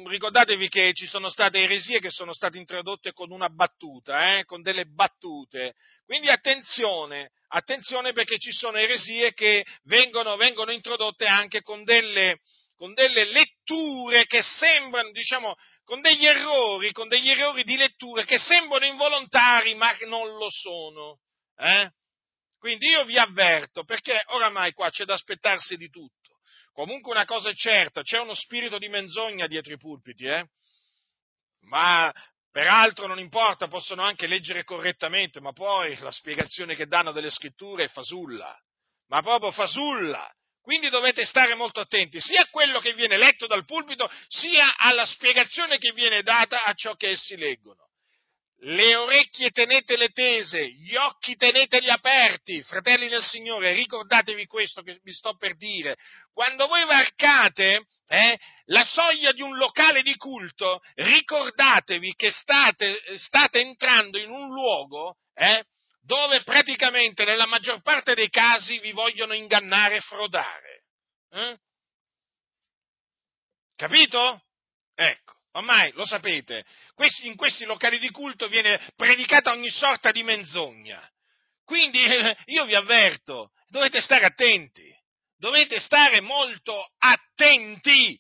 [0.07, 4.62] ricordatevi che ci sono state eresie che sono state introdotte con una battuta, eh, con
[4.62, 5.75] delle battute.
[6.05, 12.38] Quindi attenzione, attenzione perché ci sono eresie che vengono, vengono introdotte anche con delle,
[12.77, 18.38] con delle, letture che sembrano, diciamo, con degli errori, con degli errori di lettura che
[18.38, 21.18] sembrano involontari ma non lo sono.
[21.57, 21.90] Eh?
[22.59, 26.17] Quindi io vi avverto, perché oramai qua c'è da aspettarsi di tutto.
[26.79, 30.47] Comunque una cosa è certa, c'è uno spirito di menzogna dietro i pulpiti, eh?
[31.62, 32.14] Ma
[32.53, 37.87] peraltro non importa, possono anche leggere correttamente, ma poi la spiegazione che danno delle scritture
[37.87, 38.57] è fasulla,
[39.09, 40.33] ma proprio fasulla.
[40.62, 45.05] Quindi dovete stare molto attenti sia a quello che viene letto dal pulpito, sia alla
[45.05, 47.88] spiegazione che viene data a ciò che essi leggono
[48.62, 55.12] le orecchie tenetele tese, gli occhi teneteli aperti, fratelli del Signore, ricordatevi questo che vi
[55.12, 55.97] sto per dire.
[56.33, 63.61] Quando voi varcate eh, la soglia di un locale di culto, ricordatevi che state, state
[63.61, 65.64] entrando in un luogo eh,
[66.03, 70.85] dove praticamente nella maggior parte dei casi vi vogliono ingannare e frodare.
[71.31, 71.59] Eh?
[73.77, 74.42] Capito?
[74.94, 75.38] Ecco.
[75.59, 76.64] Ormai lo sapete,
[77.23, 81.05] in questi locali di culto viene predicata ogni sorta di menzogna.
[81.64, 82.01] Quindi
[82.47, 84.88] io vi avverto, dovete stare attenti,
[85.37, 88.16] dovete stare molto attenti,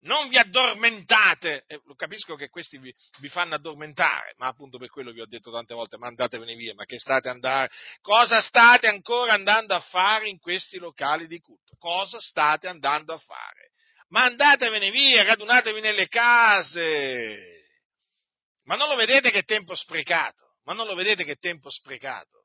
[0.00, 1.62] non vi addormentate.
[1.68, 5.52] Eh, capisco che questi vi, vi, fanno addormentare, ma appunto per quello vi ho detto
[5.52, 10.28] tante volte, ma andatevene via, ma che state andando, cosa state ancora andando a fare
[10.28, 11.76] in questi locali di culto?
[11.78, 13.70] Cosa state andando a fare?
[14.10, 17.58] Ma andatevene via, radunatevi nelle case.
[18.64, 20.58] Ma non lo vedete che tempo sprecato?
[20.64, 22.44] Ma non lo vedete che tempo sprecato?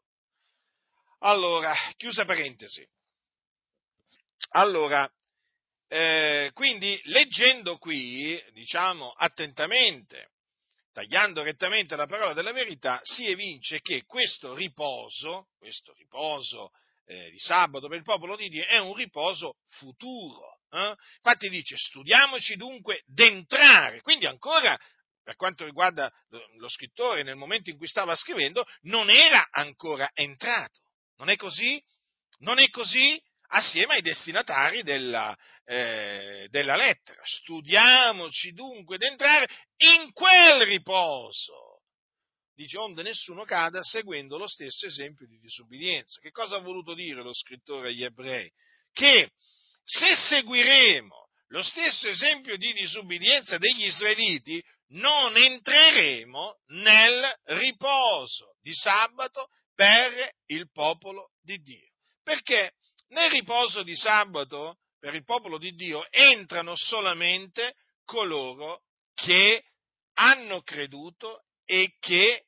[1.19, 2.87] Allora, chiusa parentesi.
[4.49, 5.09] Allora,
[5.87, 10.31] eh, quindi leggendo qui, diciamo attentamente,
[10.93, 16.71] tagliando rettamente la parola della verità, si evince che questo riposo, questo riposo
[17.05, 20.95] eh, di sabato per il popolo di Dio è un riposo futuro eh?
[21.15, 24.01] Infatti dice, studiamoci dunque d'entrare.
[24.01, 24.77] Quindi ancora,
[25.23, 26.11] per quanto riguarda
[26.57, 30.81] lo scrittore, nel momento in cui stava scrivendo, non era ancora entrato.
[31.17, 31.81] Non è così?
[32.39, 33.21] Non è così?
[33.47, 37.21] Assieme ai destinatari della, eh, della lettera.
[37.23, 41.74] Studiamoci dunque d'entrare in quel riposo
[42.55, 46.19] dice onde nessuno cada seguendo lo stesso esempio di disubbidienza.
[46.21, 48.49] Che cosa ha voluto dire lo scrittore agli ebrei?
[48.91, 49.31] Che
[49.83, 59.47] se seguiremo lo stesso esempio di disubbidienza degli israeliti, non entreremo nel riposo di sabato
[59.73, 61.91] per il popolo di Dio.
[62.23, 62.71] Perché
[63.09, 68.81] nel riposo di sabato per il popolo di Dio entrano solamente coloro
[69.13, 69.63] che
[70.13, 72.45] hanno creduto e che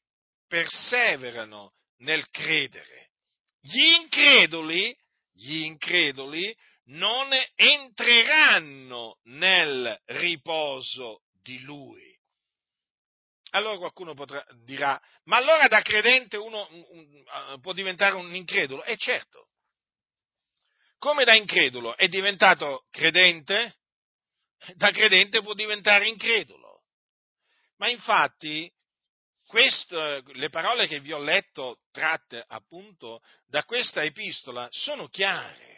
[0.47, 3.11] perseverano nel credere.
[3.59, 4.95] Gli increduli,
[5.33, 12.15] gli increduli non entreranno nel riposo di lui.
[13.51, 18.83] Allora qualcuno potrà, dirà, ma allora da credente uno un, un, può diventare un incredulo?
[18.83, 19.49] E certo,
[20.97, 23.77] come da incredulo è diventato credente,
[24.75, 26.83] da credente può diventare incredulo.
[27.77, 28.69] Ma infatti
[29.47, 35.77] questo, le parole che vi ho letto tratte appunto da questa epistola sono chiare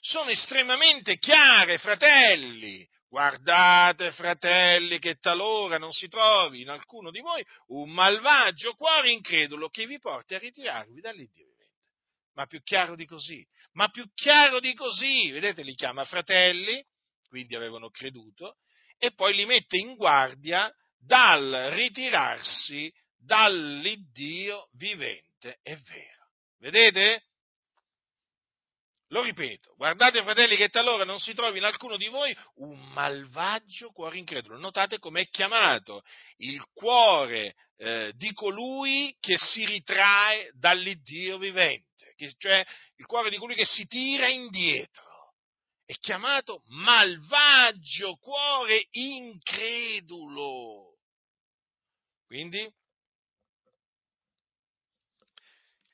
[0.00, 2.88] sono estremamente chiare, fratelli.
[3.08, 9.68] Guardate, fratelli, che talora non si trovi in alcuno di voi un malvagio cuore incredulo
[9.68, 11.88] che vi porti a ritirarvi dall'Iddio vivente.
[12.34, 16.82] Ma più chiaro di così, ma più chiaro di così, vedete, li chiama fratelli,
[17.28, 18.58] quindi avevano creduto,
[18.96, 26.28] e poi li mette in guardia dal ritirarsi dall'Iddio vivente e vero.
[26.58, 27.24] Vedete?
[29.08, 33.90] Lo ripeto, guardate fratelli che talora non si trovi in alcuno di voi un malvagio
[33.90, 34.56] cuore incredulo.
[34.56, 36.02] Notate com'è chiamato
[36.36, 42.64] il cuore eh, di colui che si ritrae dall'Iddio vivente, che, cioè
[42.96, 45.10] il cuore di colui che si tira indietro
[45.90, 50.98] è chiamato malvagio cuore incredulo.
[52.26, 52.72] Quindi,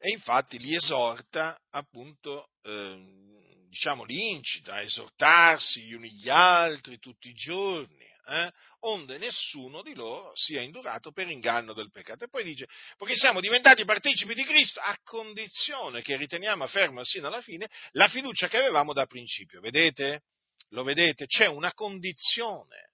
[0.06, 7.00] e infatti li esorta appunto, eh, diciamo, li incita a esortarsi gli uni gli altri
[7.00, 12.22] tutti i giorni, eh, onde nessuno di loro sia indurato per inganno del peccato.
[12.22, 17.26] E poi dice, perché siamo diventati partecipi di Cristo a condizione che riteniamo ferma sino
[17.26, 19.60] alla fine la fiducia che avevamo da principio.
[19.60, 20.22] Vedete?
[20.68, 21.26] Lo vedete?
[21.26, 22.92] C'è una condizione.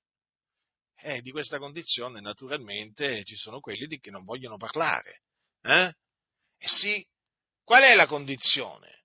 [0.96, 5.20] E di questa condizione naturalmente ci sono quelli che non vogliono parlare.
[5.60, 5.94] Eh?
[6.64, 7.04] E sì,
[7.64, 9.02] qual è la condizione?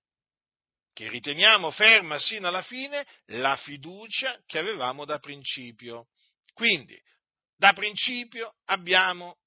[0.92, 6.06] Che riteniamo ferma sino alla fine la fiducia che avevamo da principio.
[6.54, 6.96] Quindi,
[7.56, 9.38] da principio abbiamo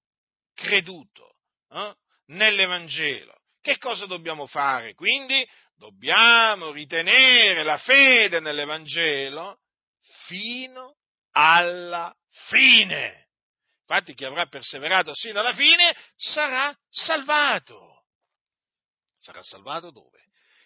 [0.53, 1.37] creduto
[1.69, 1.95] eh,
[2.27, 3.33] nell'Evangelo.
[3.61, 4.93] Che cosa dobbiamo fare?
[4.93, 5.47] Quindi
[5.77, 9.59] dobbiamo ritenere la fede nell'Evangelo
[10.25, 10.97] fino
[11.31, 12.13] alla
[12.49, 13.29] fine.
[13.87, 17.90] Infatti chi avrà perseverato sino alla fine sarà salvato.
[19.21, 20.23] Sarà salvato dove?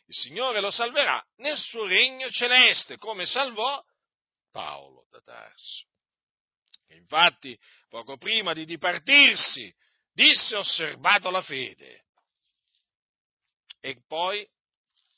[0.07, 3.83] Il Signore lo salverà nel suo regno celeste, come salvò
[4.51, 5.85] Paolo da Tarso
[6.85, 7.57] che infatti
[7.89, 9.73] poco prima di dipartirsi
[10.11, 12.05] disse osservato la fede
[13.81, 14.47] e poi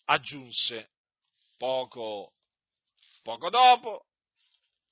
[0.05, 0.91] aggiunse
[1.57, 2.33] poco,
[3.23, 4.05] poco dopo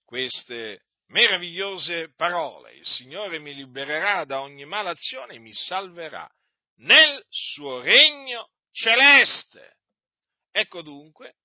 [0.05, 2.75] queste meravigliose parole.
[2.75, 6.29] Il Signore mi libererà da ogni malazione e mi salverà
[6.77, 9.77] nel suo regno celeste.
[10.51, 11.35] Ecco dunque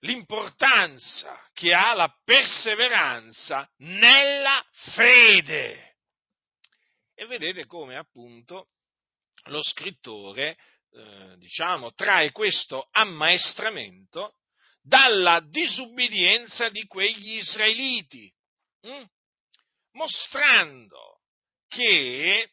[0.00, 4.64] l'importanza che ha la perseveranza nella
[4.94, 5.96] fede.
[7.14, 8.68] E vedete come appunto
[9.44, 10.56] lo scrittore,
[10.90, 14.36] eh, diciamo, trae questo ammaestramento
[14.80, 18.32] dalla disubbidienza di quegli israeliti,
[18.82, 19.04] hm?
[19.92, 21.22] mostrando
[21.66, 22.52] che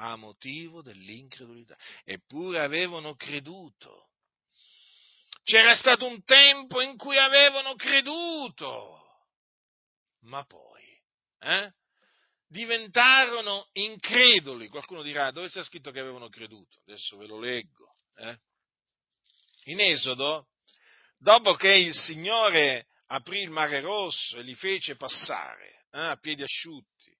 [0.00, 1.76] A motivo dell'incredulità.
[2.04, 4.10] Eppure avevano creduto.
[5.42, 9.26] C'era stato un tempo in cui avevano creduto,
[10.24, 10.84] ma poi
[11.40, 11.72] eh,
[12.48, 14.68] diventarono increduli.
[14.68, 16.80] Qualcuno dirà dove c'è scritto che avevano creduto?
[16.86, 17.92] Adesso ve lo leggo.
[18.16, 18.38] Eh?
[19.64, 20.48] In Esodo
[21.18, 26.42] dopo che il Signore aprì il mare rosso e li fece passare eh, a piedi
[26.42, 27.16] asciutti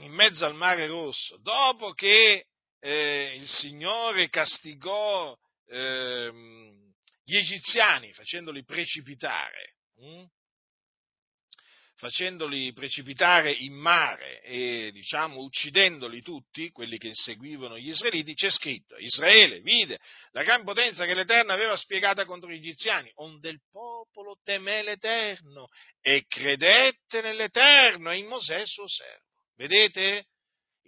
[0.00, 2.46] in mezzo al mare rosso, dopo che
[2.80, 5.36] eh, il Signore castigò
[5.68, 6.32] eh,
[7.24, 10.24] gli egiziani facendoli precipitare, hm?
[11.96, 18.96] Facendoli precipitare in mare e diciamo uccidendoli tutti, quelli che inseguivano gli israeliti, c'è scritto,
[18.96, 19.98] Israele vide
[20.32, 25.68] la gran potenza che l'Eterno aveva spiegata contro gli egiziani, onde il popolo temé l'Eterno
[26.00, 29.24] e credette nell'Eterno e in Mosè suo servo.
[29.56, 30.26] Vedete?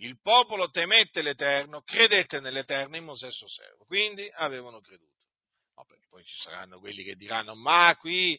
[0.01, 3.85] Il popolo temette l'Eterno, credette nell'Eterno e in Mosè suo servo.
[3.85, 5.27] Quindi avevano creduto.
[5.75, 8.38] No, poi ci saranno quelli che diranno, ma qui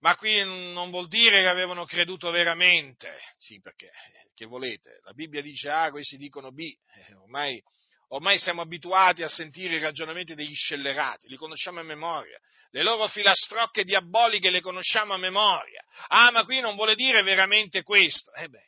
[0.00, 3.18] ma qui non vuol dire che avevano creduto veramente.
[3.36, 3.90] Sì, perché,
[4.34, 5.00] che volete?
[5.04, 6.60] La Bibbia dice A, questi dicono B.
[6.60, 7.62] Eh, ormai,
[8.08, 12.38] ormai siamo abituati a sentire i ragionamenti degli scellerati, li conosciamo a memoria.
[12.70, 15.84] Le loro filastrocche diaboliche le conosciamo a memoria.
[16.08, 18.32] Ah, ma qui non vuole dire veramente questo.
[18.34, 18.66] Eh beh,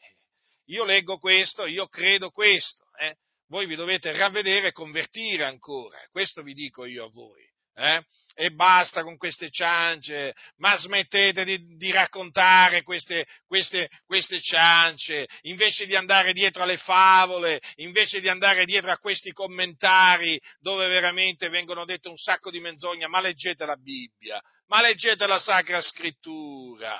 [0.66, 2.85] io leggo questo, io credo questo.
[2.99, 3.16] Eh?
[3.47, 5.99] Voi vi dovete ravvedere e convertire ancora.
[6.11, 7.52] Questo vi dico io a voi.
[7.75, 8.03] Eh?
[8.35, 15.87] E basta con queste ciance, ma smettete di, di raccontare queste, queste, queste, ciance, invece
[15.87, 21.85] di andare dietro alle favole, invece di andare dietro a questi commentari dove veramente vengono
[21.85, 26.99] dette un sacco di menzogne, ma leggete la Bibbia, ma leggete la Sacra Scrittura,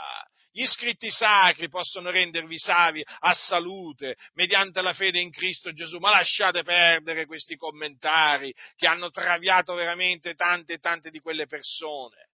[0.53, 6.11] gli scritti sacri possono rendervi savi a salute mediante la fede in Cristo Gesù, ma
[6.11, 12.29] lasciate perdere questi commentari che hanno traviato veramente tante e tante di quelle persone.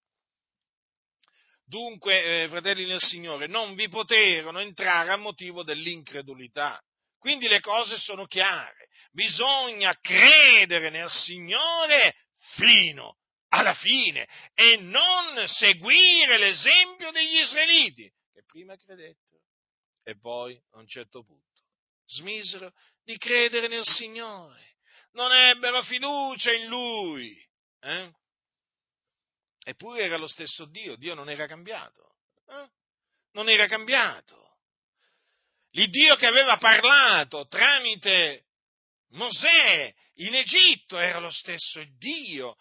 [1.65, 6.83] Dunque, eh, fratelli nel Signore, non vi poterono entrare a motivo dell'incredulità.
[7.19, 8.89] Quindi le cose sono chiare.
[9.13, 12.15] Bisogna credere nel Signore
[12.57, 13.17] fino
[13.49, 19.41] alla fine e non seguire l'esempio degli israeliti, che prima credettero
[20.03, 21.47] e poi a un certo punto
[22.07, 22.73] smisero
[23.05, 24.77] di credere nel Signore,
[25.13, 27.37] non ebbero fiducia in Lui.
[27.81, 28.11] Eh?
[29.65, 32.17] Eppure era lo stesso Dio, Dio non era cambiato.
[32.49, 32.71] Eh?
[33.33, 34.57] Non era cambiato.
[35.73, 38.47] L'Iddio che aveva parlato tramite
[39.11, 42.57] Mosè in Egitto era lo stesso Dio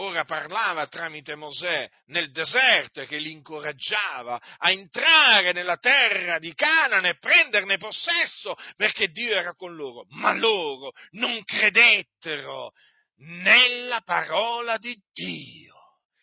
[0.00, 6.54] ora parlava tramite Mosè nel deserto e che li incoraggiava a entrare nella terra di
[6.54, 10.04] Canaan e prenderne possesso perché Dio era con loro.
[10.10, 12.72] Ma loro non credettero
[13.16, 15.74] nella parola di Dio.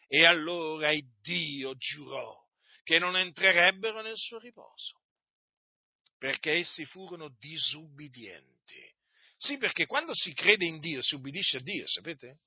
[0.07, 2.33] E allora Dio giurò
[2.83, 5.01] che non entrerebbero nel suo riposo
[6.17, 8.93] perché essi furono disubbidienti.
[9.37, 12.39] Sì, perché quando si crede in Dio si ubbidisce a Dio, sapete?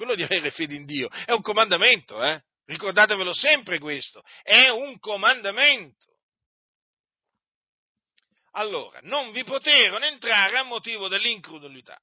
[0.00, 2.42] Quello di avere fede in Dio è un comandamento, eh?
[2.64, 6.16] Ricordatevelo sempre questo, è un comandamento.
[8.52, 12.00] Allora, non vi poterono entrare a motivo dell'incredulità.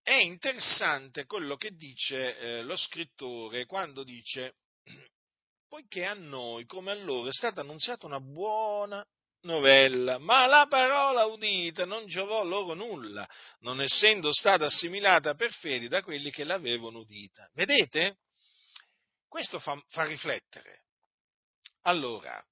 [0.00, 4.58] È interessante quello che dice eh, lo scrittore quando dice,
[5.66, 9.04] poiché a noi come a loro è stata annunziata una buona
[9.42, 13.28] novella, ma la parola udita non giovò loro nulla,
[13.60, 17.48] non essendo stata assimilata per fede da quelli che l'avevano udita.
[17.52, 18.18] Vedete?
[19.28, 20.84] Questo fa, fa riflettere.
[21.82, 22.42] Allora,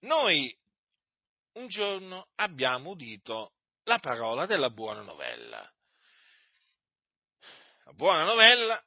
[0.00, 0.54] noi
[1.54, 3.52] un giorno abbiamo udito
[3.84, 5.72] la parola della buona novella.
[7.84, 8.82] La buona novella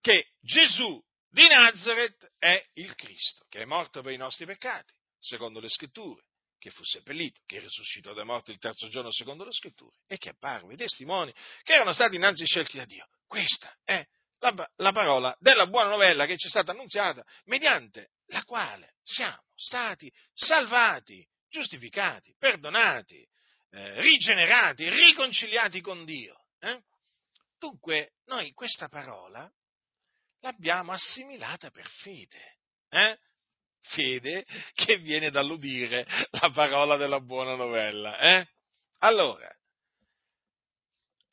[0.00, 1.02] che Gesù
[1.32, 6.22] di Nazareth è il Cristo, che è morto per i nostri peccati, secondo le scritture,
[6.58, 10.28] che fu seppellito, che risuscitò da morte il terzo giorno secondo le scritture, e che
[10.28, 13.08] apparve i testimoni che erano stati innanzi scelti da Dio.
[13.26, 14.06] Questa è
[14.40, 19.42] la, la parola della buona novella che ci è stata annunziata, mediante la quale siamo
[19.56, 23.26] stati salvati, giustificati, perdonati,
[23.70, 26.44] eh, rigenerati, riconciliati con Dio.
[26.58, 26.78] Eh?
[27.58, 29.50] Dunque, noi questa parola
[30.42, 32.58] l'abbiamo assimilata per fede.
[32.88, 33.18] Eh?
[33.80, 38.18] Fede che viene dall'udire la parola della buona novella.
[38.18, 38.46] Eh?
[38.98, 39.50] Allora,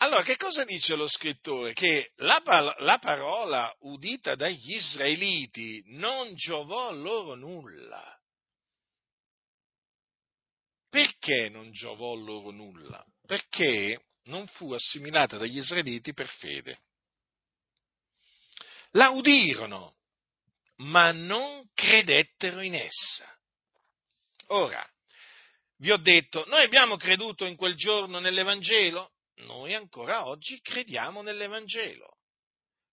[0.02, 1.74] allora, che cosa dice lo scrittore?
[1.74, 2.42] Che la,
[2.80, 8.18] la, parola udita dagli israeliti non giovò loro nulla.
[10.90, 13.06] Perché non giovò loro nulla?
[13.28, 16.80] Perché non fu assimilata dagli israeliti per fede
[18.92, 19.96] la udirono,
[20.78, 23.28] ma non credettero in essa.
[24.48, 24.86] Ora,
[25.78, 29.12] vi ho detto, noi abbiamo creduto in quel giorno nell'Evangelo,
[29.46, 32.18] noi ancora oggi crediamo nell'Evangelo,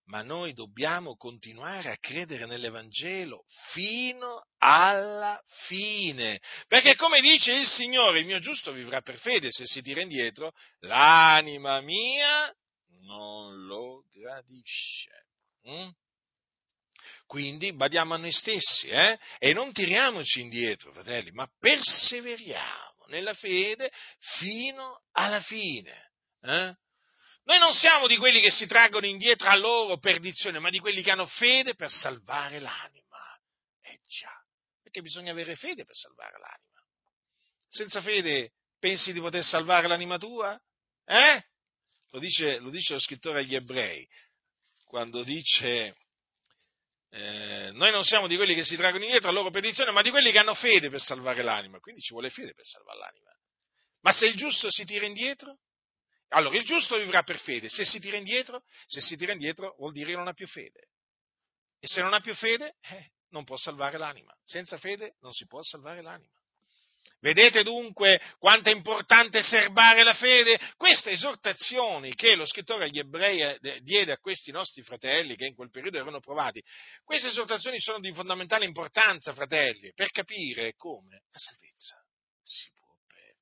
[0.06, 8.20] ma noi dobbiamo continuare a credere nell'Evangelo fino alla fine, perché come dice il Signore,
[8.20, 12.54] il mio giusto vivrà per fede, se si tira indietro, l'anima mia
[13.00, 15.25] non lo gradisce.
[15.68, 15.88] Mm?
[17.26, 19.18] Quindi badiamo a noi stessi eh?
[19.38, 23.90] e non tiriamoci indietro, fratelli, ma perseveriamo nella fede
[24.38, 26.12] fino alla fine.
[26.42, 26.74] Eh?
[27.44, 31.02] Noi non siamo di quelli che si traggono indietro a loro perdizione, ma di quelli
[31.02, 33.38] che hanno fede per salvare l'anima.
[33.82, 34.32] Eh già,
[34.82, 36.80] perché bisogna avere fede per salvare l'anima.
[37.68, 40.60] Senza fede pensi di poter salvare l'anima tua?
[41.04, 41.44] Eh?
[42.10, 44.08] Lo dice, lo dice lo scrittore agli ebrei
[44.86, 45.94] quando dice
[47.10, 50.10] eh, noi non siamo di quelli che si traggono indietro a loro perdizione, ma di
[50.10, 51.78] quelli che hanno fede per salvare l'anima.
[51.78, 53.30] Quindi ci vuole fede per salvare l'anima.
[54.00, 55.58] Ma se il giusto si tira indietro?
[56.30, 57.68] Allora il giusto vivrà per fede.
[57.68, 60.88] Se si tira indietro, se si tira indietro vuol dire che non ha più fede.
[61.78, 64.34] E se non ha più fede, eh, non può salvare l'anima.
[64.42, 66.34] Senza fede non si può salvare l'anima.
[67.20, 70.60] Vedete dunque quanto è importante serbare la fede?
[70.76, 75.54] Queste esortazioni che lo scrittore agli ebrei eh, diede a questi nostri fratelli che in
[75.54, 76.62] quel periodo erano provati,
[77.04, 81.96] queste esortazioni sono di fondamentale importanza, fratelli, per capire come la salvezza
[82.42, 83.36] si può perdere.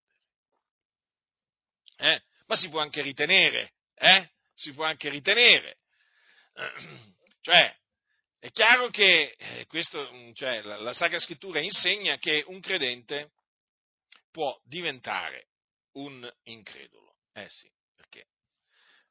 [2.15, 2.23] Eh?
[2.47, 4.31] Ma si può anche ritenere, eh?
[4.55, 5.79] Si può anche ritenere.
[7.45, 7.77] Cioè,
[8.39, 13.33] è chiaro che eh, questo, cioè, la, la Sacra Scrittura insegna che un credente
[14.35, 15.47] può diventare
[15.93, 17.19] un incredulo.
[17.33, 18.27] Eh sì, perché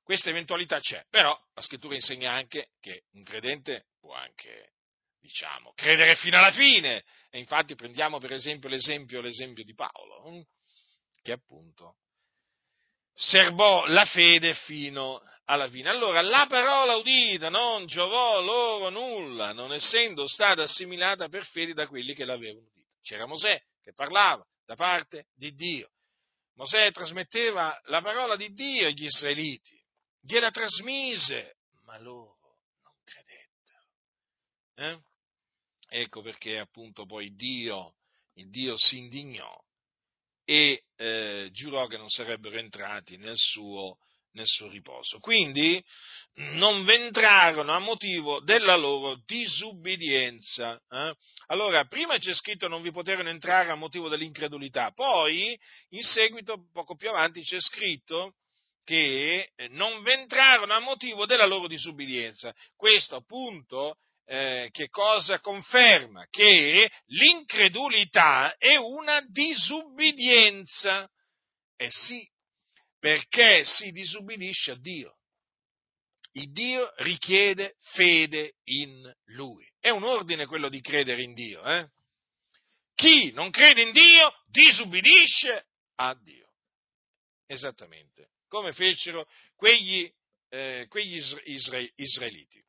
[0.04, 4.74] questa eventualità c'è, però la scrittura insegna anche che un credente può anche,
[5.22, 7.06] diciamo, credere fino alla fine.
[7.30, 10.42] E infatti prendiamo per esempio l'esempio, l'esempio di Paolo, hm,
[11.22, 11.96] che appunto
[13.14, 15.90] serbò la fede fino alla fine.
[15.90, 21.88] Allora, la parola udita non giovò loro nulla, non essendo stata assimilata per fede da
[21.88, 22.92] quelli che l'avevano udita.
[23.02, 25.90] C'era Mosè che parlava, da parte di Dio.
[26.56, 29.82] Mosè trasmetteva la parola di Dio agli israeliti
[30.20, 32.38] gliela trasmise, ma loro
[32.84, 33.88] non credettero.
[34.76, 35.02] Eh?
[36.02, 37.96] Ecco perché appunto poi Dio,
[38.36, 39.62] il Dio si indignò
[40.46, 43.98] e eh, giurò che non sarebbero entrati nel suo,
[44.34, 45.20] nel suo riposo.
[45.20, 45.84] Quindi
[46.36, 50.80] non ventrarono a motivo della loro disubbidienza.
[50.90, 51.14] Eh?
[51.48, 55.58] Allora, prima c'è scritto non vi poterono entrare a motivo dell'incredulità, poi
[55.90, 58.36] in seguito, poco più avanti, c'è scritto
[58.84, 62.54] che non ventrarono a motivo della loro disubbidienza.
[62.76, 66.26] Questo appunto eh, che cosa conferma?
[66.30, 71.08] Che l'incredulità è una disubbidienza.
[71.76, 72.28] Eh sì,
[73.04, 75.18] perché si disubbidisce a Dio.
[76.36, 79.70] Il Dio richiede fede in Lui.
[79.78, 81.62] È un ordine quello di credere in Dio.
[81.66, 81.86] Eh?
[82.96, 86.48] Chi non crede in Dio disubbidisce a Dio.
[87.46, 90.10] Esattamente, come fecero quegli,
[90.48, 92.64] eh, quegli isra- israeliti.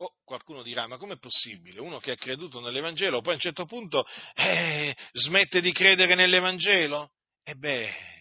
[0.00, 1.80] Oh, qualcuno dirà, ma com'è possibile?
[1.80, 7.12] Uno che ha creduto nell'Evangelo, poi a un certo punto eh, smette di credere nell'Evangelo?
[7.42, 8.11] E beh,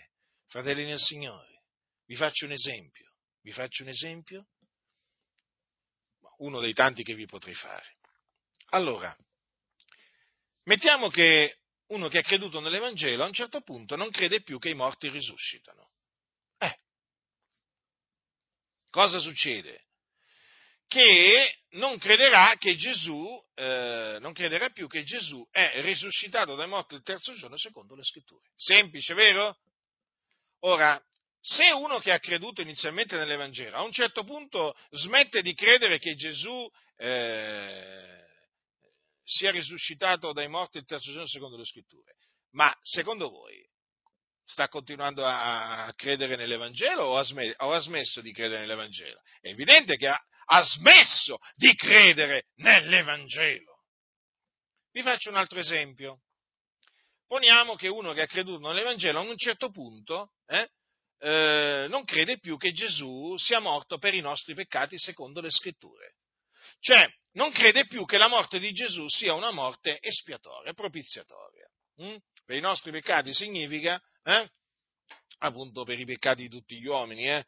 [0.52, 1.64] fratelli nel Signore,
[2.06, 3.10] vi faccio un esempio.
[3.42, 4.48] Vi faccio un esempio?
[6.40, 7.98] Uno dei tanti che vi potrei fare.
[8.72, 9.16] Allora,
[10.64, 14.70] mettiamo che uno che ha creduto nell'Evangelo a un certo punto non crede più che
[14.70, 15.92] i morti risuscitano.
[16.58, 16.76] Eh,
[18.90, 19.86] cosa succede?
[20.92, 26.96] che non crederà che Gesù, eh, non crederà più che Gesù è risuscitato dai morti
[26.96, 28.50] il terzo giorno secondo le scritture.
[28.56, 29.58] Semplice, vero?
[30.62, 31.02] Ora,
[31.40, 36.16] se uno che ha creduto inizialmente nell'Evangelo a un certo punto smette di credere che
[36.16, 38.26] Gesù eh,
[39.24, 42.16] sia risuscitato dai morti il terzo giorno secondo le scritture,
[42.52, 43.68] ma secondo voi
[44.46, 49.20] sta continuando a, credere nell'Evangelo o ha, smesso di credere nell'Evangelo?
[49.40, 53.80] È evidente che ha, ha smesso di credere nell'Evangelo.
[54.92, 56.20] Vi faccio un altro esempio.
[57.32, 60.70] Poniamo che uno che ha creduto nell'Evangelo a un certo punto eh,
[61.20, 66.16] eh, non crede più che Gesù sia morto per i nostri peccati secondo le scritture.
[66.82, 71.66] Cioè, non crede più che la morte di Gesù sia una morte espiatoria, propiziatoria.
[72.04, 72.18] Mm?
[72.44, 74.52] Per i nostri peccati significa, eh,
[75.38, 77.46] appunto per i peccati di tutti gli uomini, eh,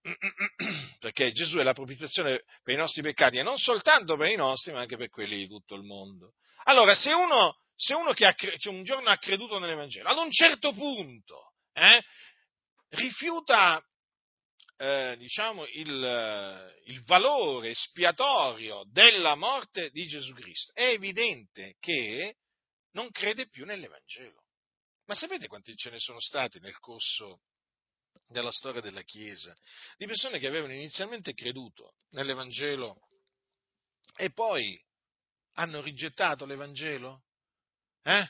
[0.98, 4.72] perché Gesù è la propiziazione per i nostri peccati e non soltanto per i nostri,
[4.72, 6.32] ma anche per quelli di tutto il mondo.
[6.64, 10.30] Allora, se uno, se uno che ha, cioè un giorno ha creduto nell'Evangelo, ad un
[10.30, 12.02] certo punto eh,
[12.90, 13.82] rifiuta
[14.76, 22.36] eh, diciamo, il, il valore espiatorio della morte di Gesù Cristo, è evidente che
[22.92, 24.44] non crede più nell'Evangelo.
[25.06, 27.40] Ma sapete quanti ce ne sono stati nel corso
[28.26, 29.56] della storia della Chiesa,
[29.96, 33.00] di persone che avevano inizialmente creduto nell'Evangelo
[34.16, 34.78] e poi
[35.54, 37.22] hanno rigettato l'Evangelo?
[38.02, 38.28] Eh?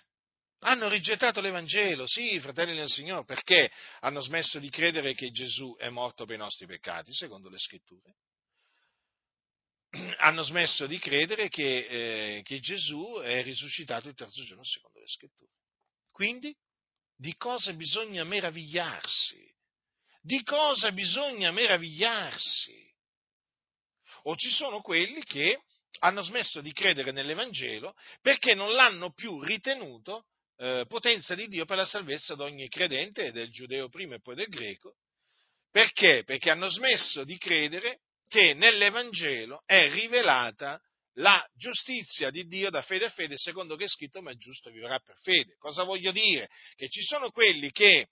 [0.62, 5.88] Hanno rigettato l'Evangelo, sì, fratelli del Signore, perché hanno smesso di credere che Gesù è
[5.88, 8.16] morto per i nostri peccati, secondo le scritture.
[10.18, 15.08] Hanno smesso di credere che, eh, che Gesù è risuscitato il terzo giorno, secondo le
[15.08, 15.50] scritture.
[16.12, 16.54] Quindi,
[17.16, 19.50] di cosa bisogna meravigliarsi?
[20.20, 22.88] di cosa bisogna meravigliarsi.
[24.24, 25.62] O ci sono quelli che
[25.98, 30.26] hanno smesso di credere nell'Evangelo perché non l'hanno più ritenuto
[30.56, 34.34] eh, potenza di Dio per la salvezza di ogni credente, del giudeo prima e poi
[34.34, 34.96] del greco.
[35.70, 36.22] Perché?
[36.24, 40.80] Perché hanno smesso di credere che nell'Evangelo è rivelata
[41.14, 44.70] la giustizia di Dio da fede a fede, secondo che è scritto, ma il giusto
[44.70, 45.56] vivrà per fede.
[45.58, 46.48] Cosa voglio dire?
[46.76, 48.08] Che ci sono quelli che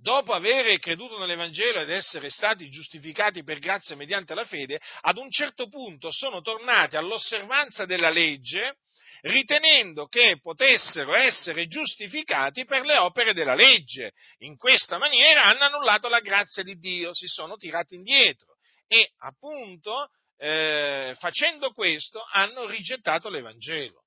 [0.00, 5.30] dopo aver creduto nell'Evangelo ed essere stati giustificati per grazia mediante la fede, ad un
[5.30, 8.78] certo punto sono tornati all'osservanza della legge,
[9.22, 14.12] ritenendo che potessero essere giustificati per le opere della legge.
[14.38, 20.08] In questa maniera hanno annullato la grazia di Dio, si sono tirati indietro e appunto
[20.38, 24.04] eh, facendo questo hanno rigettato l'Evangelo.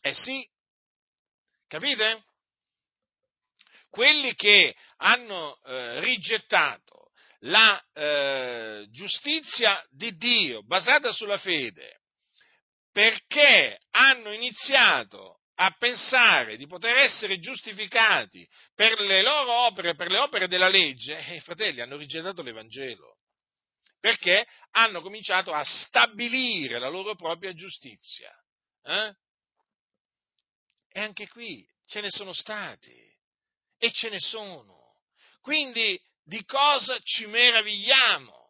[0.00, 0.48] Eh sì,
[1.66, 2.24] capite?
[3.90, 7.10] quelli che hanno eh, rigettato
[7.44, 12.00] la eh, giustizia di Dio basata sulla fede,
[12.92, 20.18] perché hanno iniziato a pensare di poter essere giustificati per le loro opere, per le
[20.18, 23.18] opere della legge, e eh, i fratelli hanno rigettato l'Evangelo,
[23.98, 28.30] perché hanno cominciato a stabilire la loro propria giustizia.
[28.82, 29.14] Eh?
[30.92, 32.96] E anche qui ce ne sono stati
[33.78, 34.79] e ce ne sono.
[35.40, 38.40] Quindi di cosa ci meravigliamo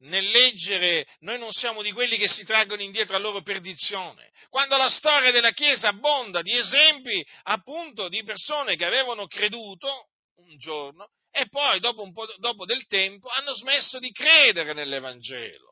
[0.00, 4.76] nel leggere, noi non siamo di quelli che si traggono indietro a loro perdizione, quando
[4.76, 11.10] la storia della Chiesa abbonda di esempi appunto di persone che avevano creduto un giorno
[11.30, 15.69] e poi dopo, un po', dopo del tempo hanno smesso di credere nell'Evangelo.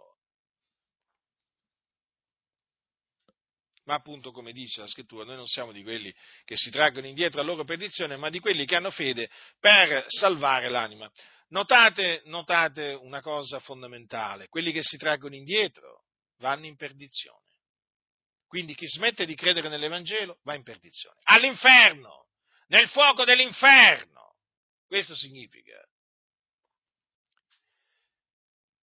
[3.89, 6.15] Ma appunto, come dice la scrittura, noi non siamo di quelli
[6.45, 10.69] che si traggono indietro a loro perdizione, ma di quelli che hanno fede per salvare
[10.69, 11.11] l'anima.
[11.49, 16.05] Notate, notate una cosa fondamentale, quelli che si traggono indietro
[16.37, 17.47] vanno in perdizione.
[18.47, 21.17] Quindi chi smette di credere nell'Evangelo va in perdizione.
[21.23, 22.27] All'inferno,
[22.67, 24.37] nel fuoco dell'inferno.
[24.87, 25.83] Questo significa.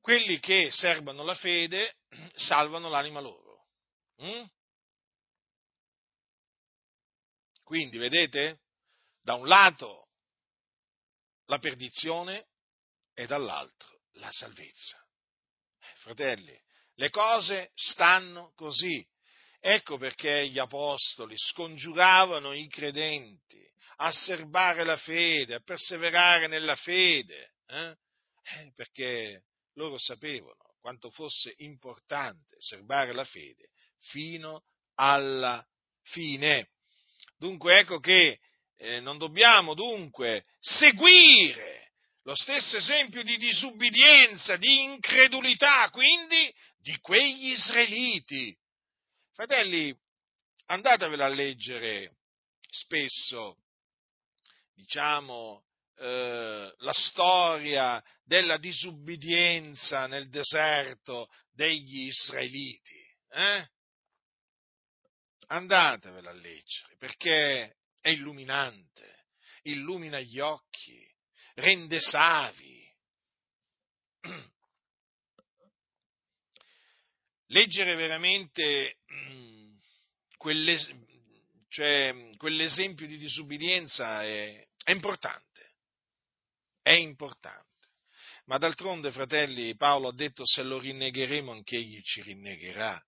[0.01, 1.97] Quelli che servono la fede
[2.33, 3.67] salvano l'anima loro.
[4.23, 4.45] Mm?
[7.65, 8.59] Quindi, vedete,
[9.23, 10.09] da un lato
[11.47, 12.45] la perdizione
[13.15, 15.03] e dall'altro la salvezza.
[15.79, 16.55] Eh, fratelli,
[16.93, 19.03] le cose stanno così.
[19.59, 27.55] Ecco perché gli apostoli scongiuravano i credenti a serbare la fede, a perseverare nella fede,
[27.65, 27.97] eh?
[28.43, 35.67] Eh, perché loro sapevano quanto fosse importante serbare la fede fino alla
[36.03, 36.69] fine.
[37.45, 38.39] Dunque ecco che
[38.77, 41.91] eh, non dobbiamo dunque seguire
[42.23, 48.57] lo stesso esempio di disubbidienza, di incredulità, quindi di quegli israeliti.
[49.33, 49.95] Fratelli,
[50.65, 52.15] andatevela a leggere
[52.67, 53.57] spesso,
[54.73, 55.65] diciamo,
[55.97, 62.97] eh, la storia della disubbidienza nel deserto degli israeliti.
[63.29, 63.67] Eh?
[65.47, 69.25] Andatevela a leggere, perché è illuminante,
[69.63, 71.05] illumina gli occhi,
[71.55, 72.83] rende savi.
[77.49, 79.75] Leggere veramente mm,
[80.37, 80.93] quell'es-
[81.69, 85.75] cioè, quell'esempio di disubbidienza è, è importante,
[86.81, 87.63] è importante.
[88.45, 93.03] Ma d'altronde, fratelli, Paolo ha detto se lo rinnegheremo anche egli ci rinnegherà.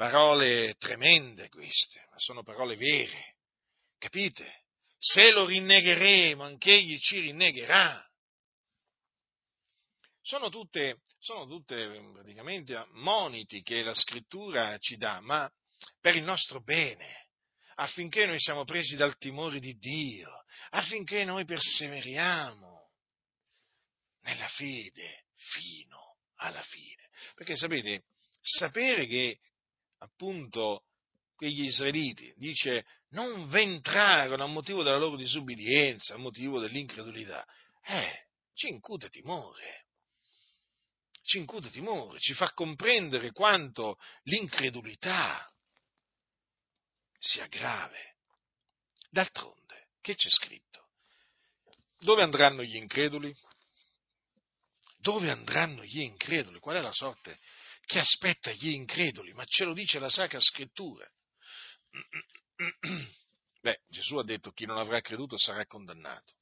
[0.00, 3.36] Parole tremende queste, ma sono parole vere,
[3.98, 4.62] capite?
[4.96, 8.02] Se lo rinnegheremo, anch'egli ci rinnegherà.
[10.22, 15.52] Sono tutte, sono tutte praticamente moniti che la scrittura ci dà, ma
[16.00, 17.26] per il nostro bene,
[17.74, 22.90] affinché noi siamo presi dal timore di Dio, affinché noi perseveriamo
[24.22, 27.10] nella fede fino alla fine.
[27.34, 28.04] Perché sapete,
[28.40, 29.38] sapere che
[30.00, 30.84] appunto
[31.34, 37.46] quegli israeliti, dice non ventrarono a motivo della loro disubbidienza, a motivo dell'incredulità,
[37.82, 39.86] eh, ci incute timore,
[41.22, 45.50] ci incute timore, ci fa comprendere quanto l'incredulità
[47.18, 48.16] sia grave.
[49.10, 50.88] D'altronde, che c'è scritto?
[51.98, 53.34] Dove andranno gli increduli?
[54.98, 56.58] Dove andranno gli increduli?
[56.58, 57.38] Qual è la sorte
[57.90, 61.04] che aspetta gli increduli, ma ce lo dice la Sacra Scrittura.
[63.62, 66.34] Beh, Gesù ha detto chi non avrà creduto sarà condannato.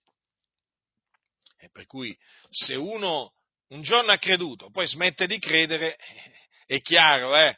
[1.56, 2.14] E per cui
[2.50, 3.32] se uno
[3.68, 5.96] un giorno ha creduto, poi smette di credere,
[6.66, 7.56] è chiaro, eh?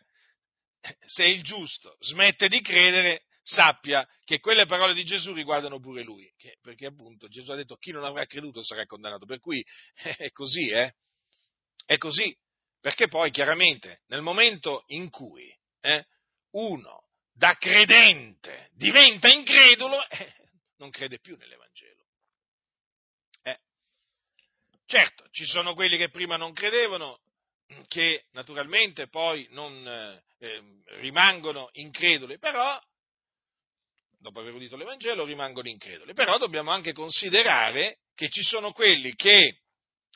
[1.05, 6.33] Se il giusto smette di credere, sappia che quelle parole di Gesù riguardano pure lui,
[6.61, 9.67] perché appunto Gesù ha detto chi non avrà creduto sarà condannato, per cui
[10.17, 10.95] è così, eh?
[11.85, 12.33] È così.
[12.81, 16.07] Perché poi chiaramente nel momento in cui eh,
[16.53, 20.35] uno da credente diventa incredulo, eh,
[20.77, 22.05] non crede più nell'Evangelo.
[23.43, 23.59] Eh.
[24.87, 27.21] Certo, ci sono quelli che prima non credevano,
[27.87, 32.81] che naturalmente poi non eh, ehm, rimangono increduli, però
[34.19, 36.15] dopo aver udito l'Evangelo rimangono increduli.
[36.15, 39.61] Però dobbiamo anche considerare che ci sono quelli che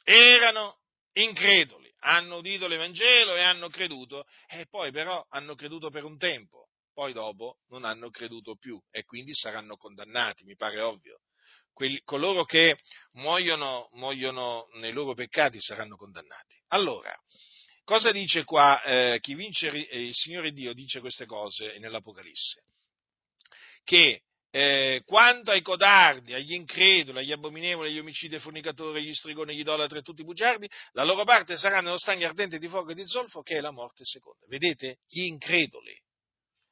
[0.02, 0.78] erano
[1.12, 6.68] increduli hanno udito l'Evangelo e hanno creduto, e poi però hanno creduto per un tempo,
[6.92, 11.20] poi dopo non hanno creduto più e quindi saranno condannati, mi pare ovvio.
[11.72, 12.78] Quelli, coloro che
[13.14, 16.56] muoiono, muoiono, nei loro peccati saranno condannati.
[16.68, 17.12] Allora,
[17.82, 18.80] cosa dice qua?
[18.82, 22.62] Eh, chi vince il Signore Dio dice queste cose nell'Apocalisse,
[23.82, 24.22] che
[24.54, 29.58] eh, quanto ai codardi, agli increduli, agli abominevoli, agli omicidi, ai fornicatori, agli strigoni, agli
[29.58, 32.94] idolatri e tutti i bugiardi, la loro parte sarà nello stagno ardente di fuoco e
[32.94, 34.46] di zolfo, che è la morte seconda.
[34.46, 34.98] Vedete?
[35.08, 35.90] Gli increduli.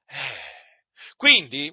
[0.07, 1.15] Eh.
[1.17, 1.73] Quindi,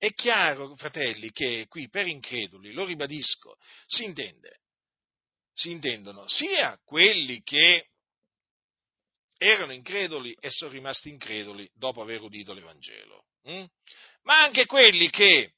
[0.00, 4.60] È chiaro, fratelli, che qui per increduli, lo ribadisco, si intende,
[5.52, 7.88] si intendono sia quelli che
[9.36, 13.64] erano increduli e sono rimasti increduli dopo aver udito l'Evangelo, hm?
[14.22, 15.54] Ma anche quelli che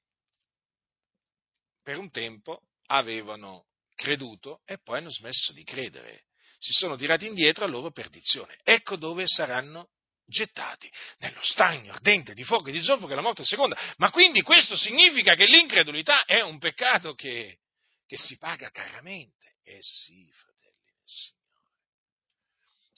[1.82, 6.24] per un tempo avevano creduto e poi hanno smesso di credere,
[6.58, 8.58] si sono tirati indietro a loro perdizione.
[8.62, 9.90] Ecco dove saranno
[10.26, 13.78] gettati nello stagno ardente di fuoco e di zolfo che è la morte seconda.
[13.96, 17.58] Ma quindi questo significa che l'incredulità è un peccato che,
[18.06, 19.56] che si paga caramente.
[19.62, 21.38] Eh sì, fratelli del Signore.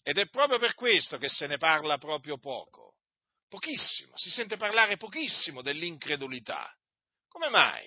[0.03, 2.92] Ed è proprio per questo che se ne parla proprio poco,
[3.53, 6.75] pochissimo, si sente parlare pochissimo dell'incredulità.
[7.29, 7.87] Come mai?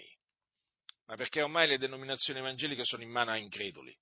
[1.07, 3.97] Ma perché ormai le denominazioni evangeliche sono in mano a increduli.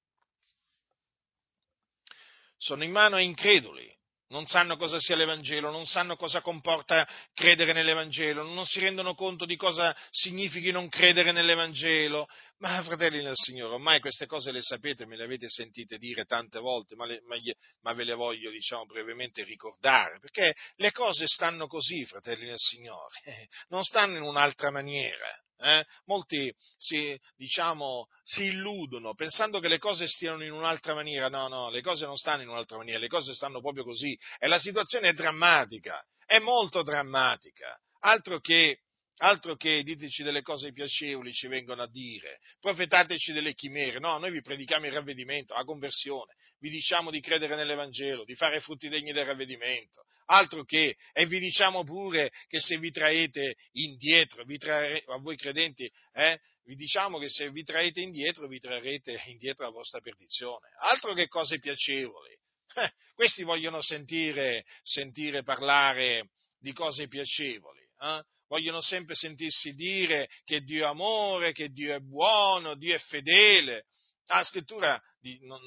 [2.58, 3.90] Sono in mano a increduli
[4.34, 9.46] non sanno cosa sia l'Evangelo, non sanno cosa comporta credere nell'Evangelo, non si rendono conto
[9.46, 12.28] di cosa significhi non credere nell'Evangelo.
[12.58, 16.60] Ma fratelli del Signore, ormai queste cose le sapete, me le avete sentite dire tante
[16.60, 17.36] volte, ma, le, ma,
[17.82, 23.20] ma ve le voglio, diciamo, brevemente ricordare, perché le cose stanno così, fratelli del Signore,
[23.70, 25.28] non stanno in un'altra maniera.
[25.64, 25.86] Eh?
[26.06, 31.30] Molti si, diciamo, si illudono pensando che le cose stiano in un'altra maniera.
[31.30, 34.18] No, no, le cose non stanno in un'altra maniera, le cose stanno proprio così.
[34.40, 37.80] E la situazione è drammatica, è molto drammatica.
[38.02, 38.80] Altro che,
[39.20, 44.00] altro che diteci delle cose piacevoli ci vengono a dire, profetateci delle chimere.
[44.00, 48.60] No, noi vi predichiamo il ravvedimento, la conversione, vi diciamo di credere nell'Evangelo, di fare
[48.60, 54.44] frutti degni del ravvedimento altro che, e vi diciamo pure che se vi traete indietro,
[54.44, 59.22] vi trae, a voi credenti, eh, vi diciamo che se vi traete indietro, vi trarrete
[59.28, 62.32] indietro la vostra perdizione, altro che cose piacevoli.
[62.76, 68.24] Eh, questi vogliono sentire, sentire, parlare di cose piacevoli, eh?
[68.48, 73.86] vogliono sempre sentirsi dire che Dio è amore, che Dio è buono, Dio è fedele.
[74.26, 75.00] La scrittura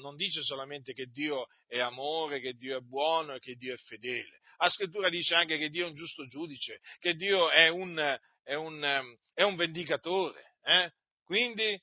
[0.01, 3.77] non dice solamente che Dio è amore, che Dio è buono e che Dio è
[3.77, 4.39] fedele.
[4.57, 7.97] La scrittura dice anche che Dio è un giusto giudice, che Dio è un,
[8.43, 10.55] è un, è un vendicatore.
[10.63, 10.91] Eh?
[11.23, 11.79] Quindi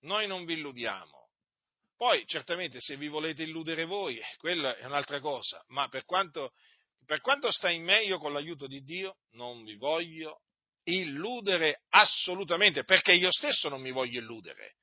[0.00, 1.28] noi non vi illudiamo.
[1.96, 6.52] Poi, certamente, se vi volete illudere voi, quella è un'altra cosa, ma per quanto,
[7.06, 10.40] per quanto sta in me, io con l'aiuto di Dio non vi voglio
[10.84, 14.76] illudere assolutamente, perché io stesso non mi voglio illudere.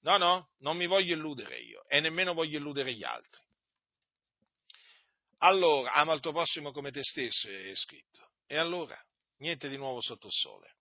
[0.00, 3.42] No, no, non mi voglio illudere io e nemmeno voglio illudere gli altri.
[5.38, 8.30] Allora, ama il tuo prossimo come te stesso, è scritto.
[8.46, 8.98] E allora,
[9.38, 10.74] niente di nuovo sotto il sole.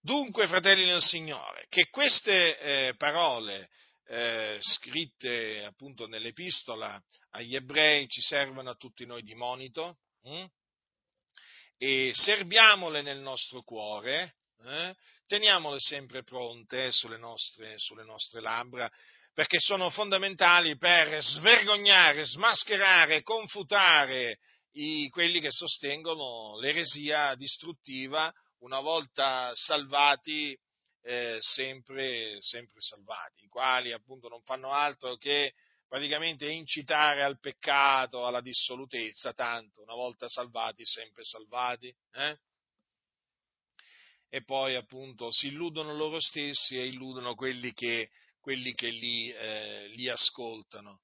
[0.00, 3.68] Dunque, fratelli nel Signore, che queste eh, parole
[4.06, 7.00] eh, scritte appunto nell'epistola
[7.30, 10.44] agli ebrei ci servano a tutti noi di monito hm?
[11.78, 14.94] e serviamole nel nostro cuore, eh?
[15.26, 18.90] teniamole sempre pronte sulle nostre, sulle nostre labbra
[19.32, 24.38] perché sono fondamentali per svergognare, smascherare, confutare
[24.72, 30.58] i, quelli che sostengono l'eresia distruttiva una volta salvati,
[31.02, 35.54] eh, sempre, sempre salvati, i quali appunto non fanno altro che
[35.88, 41.92] praticamente incitare al peccato, alla dissolutezza, tanto una volta salvati, sempre salvati.
[42.12, 42.38] Eh?
[44.28, 48.10] E poi appunto si illudono loro stessi e illudono quelli che
[48.50, 51.02] quelli che li, eh, li ascoltano.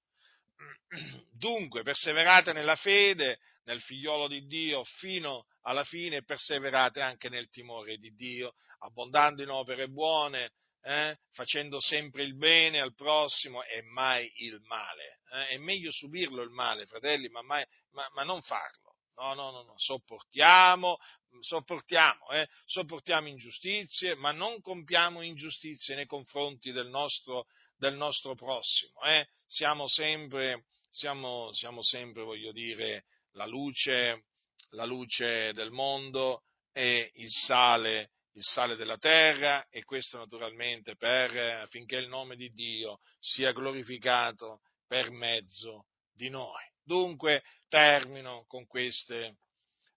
[1.30, 7.98] Dunque, perseverate nella fede, nel figliolo di Dio fino alla fine perseverate anche nel timore
[7.98, 10.50] di Dio, abbondando in opere buone,
[10.82, 15.20] eh, facendo sempre il bene al prossimo e mai il male.
[15.30, 15.46] Eh?
[15.46, 18.96] È meglio subirlo il male, fratelli, ma, mai, ma, ma non farlo.
[19.18, 20.98] No, no, no, no, sopportiamo,
[21.40, 29.02] sopportiamo, eh, sopportiamo ingiustizie, ma non compiamo ingiustizie nei confronti del nostro, del nostro prossimo.
[29.02, 29.26] Eh.
[29.46, 34.24] Siamo, sempre, siamo, siamo sempre, voglio dire, la luce,
[34.70, 41.36] la luce del mondo e il sale, il sale della terra e questo naturalmente per,
[41.36, 46.64] affinché il nome di Dio sia glorificato per mezzo di noi.
[46.82, 49.38] Dunque termino con queste,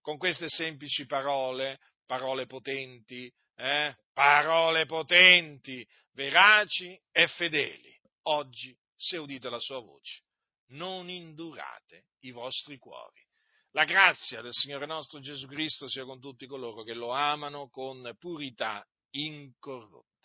[0.09, 3.95] con queste semplici parole, parole potenti, eh?
[4.11, 7.95] parole potenti, veraci e fedeli.
[8.23, 10.23] Oggi, se udite la sua voce,
[10.69, 13.23] non indurate i vostri cuori.
[13.73, 18.15] La grazia del Signore nostro Gesù Cristo sia con tutti coloro che lo amano con
[18.17, 20.18] purità incorrotta.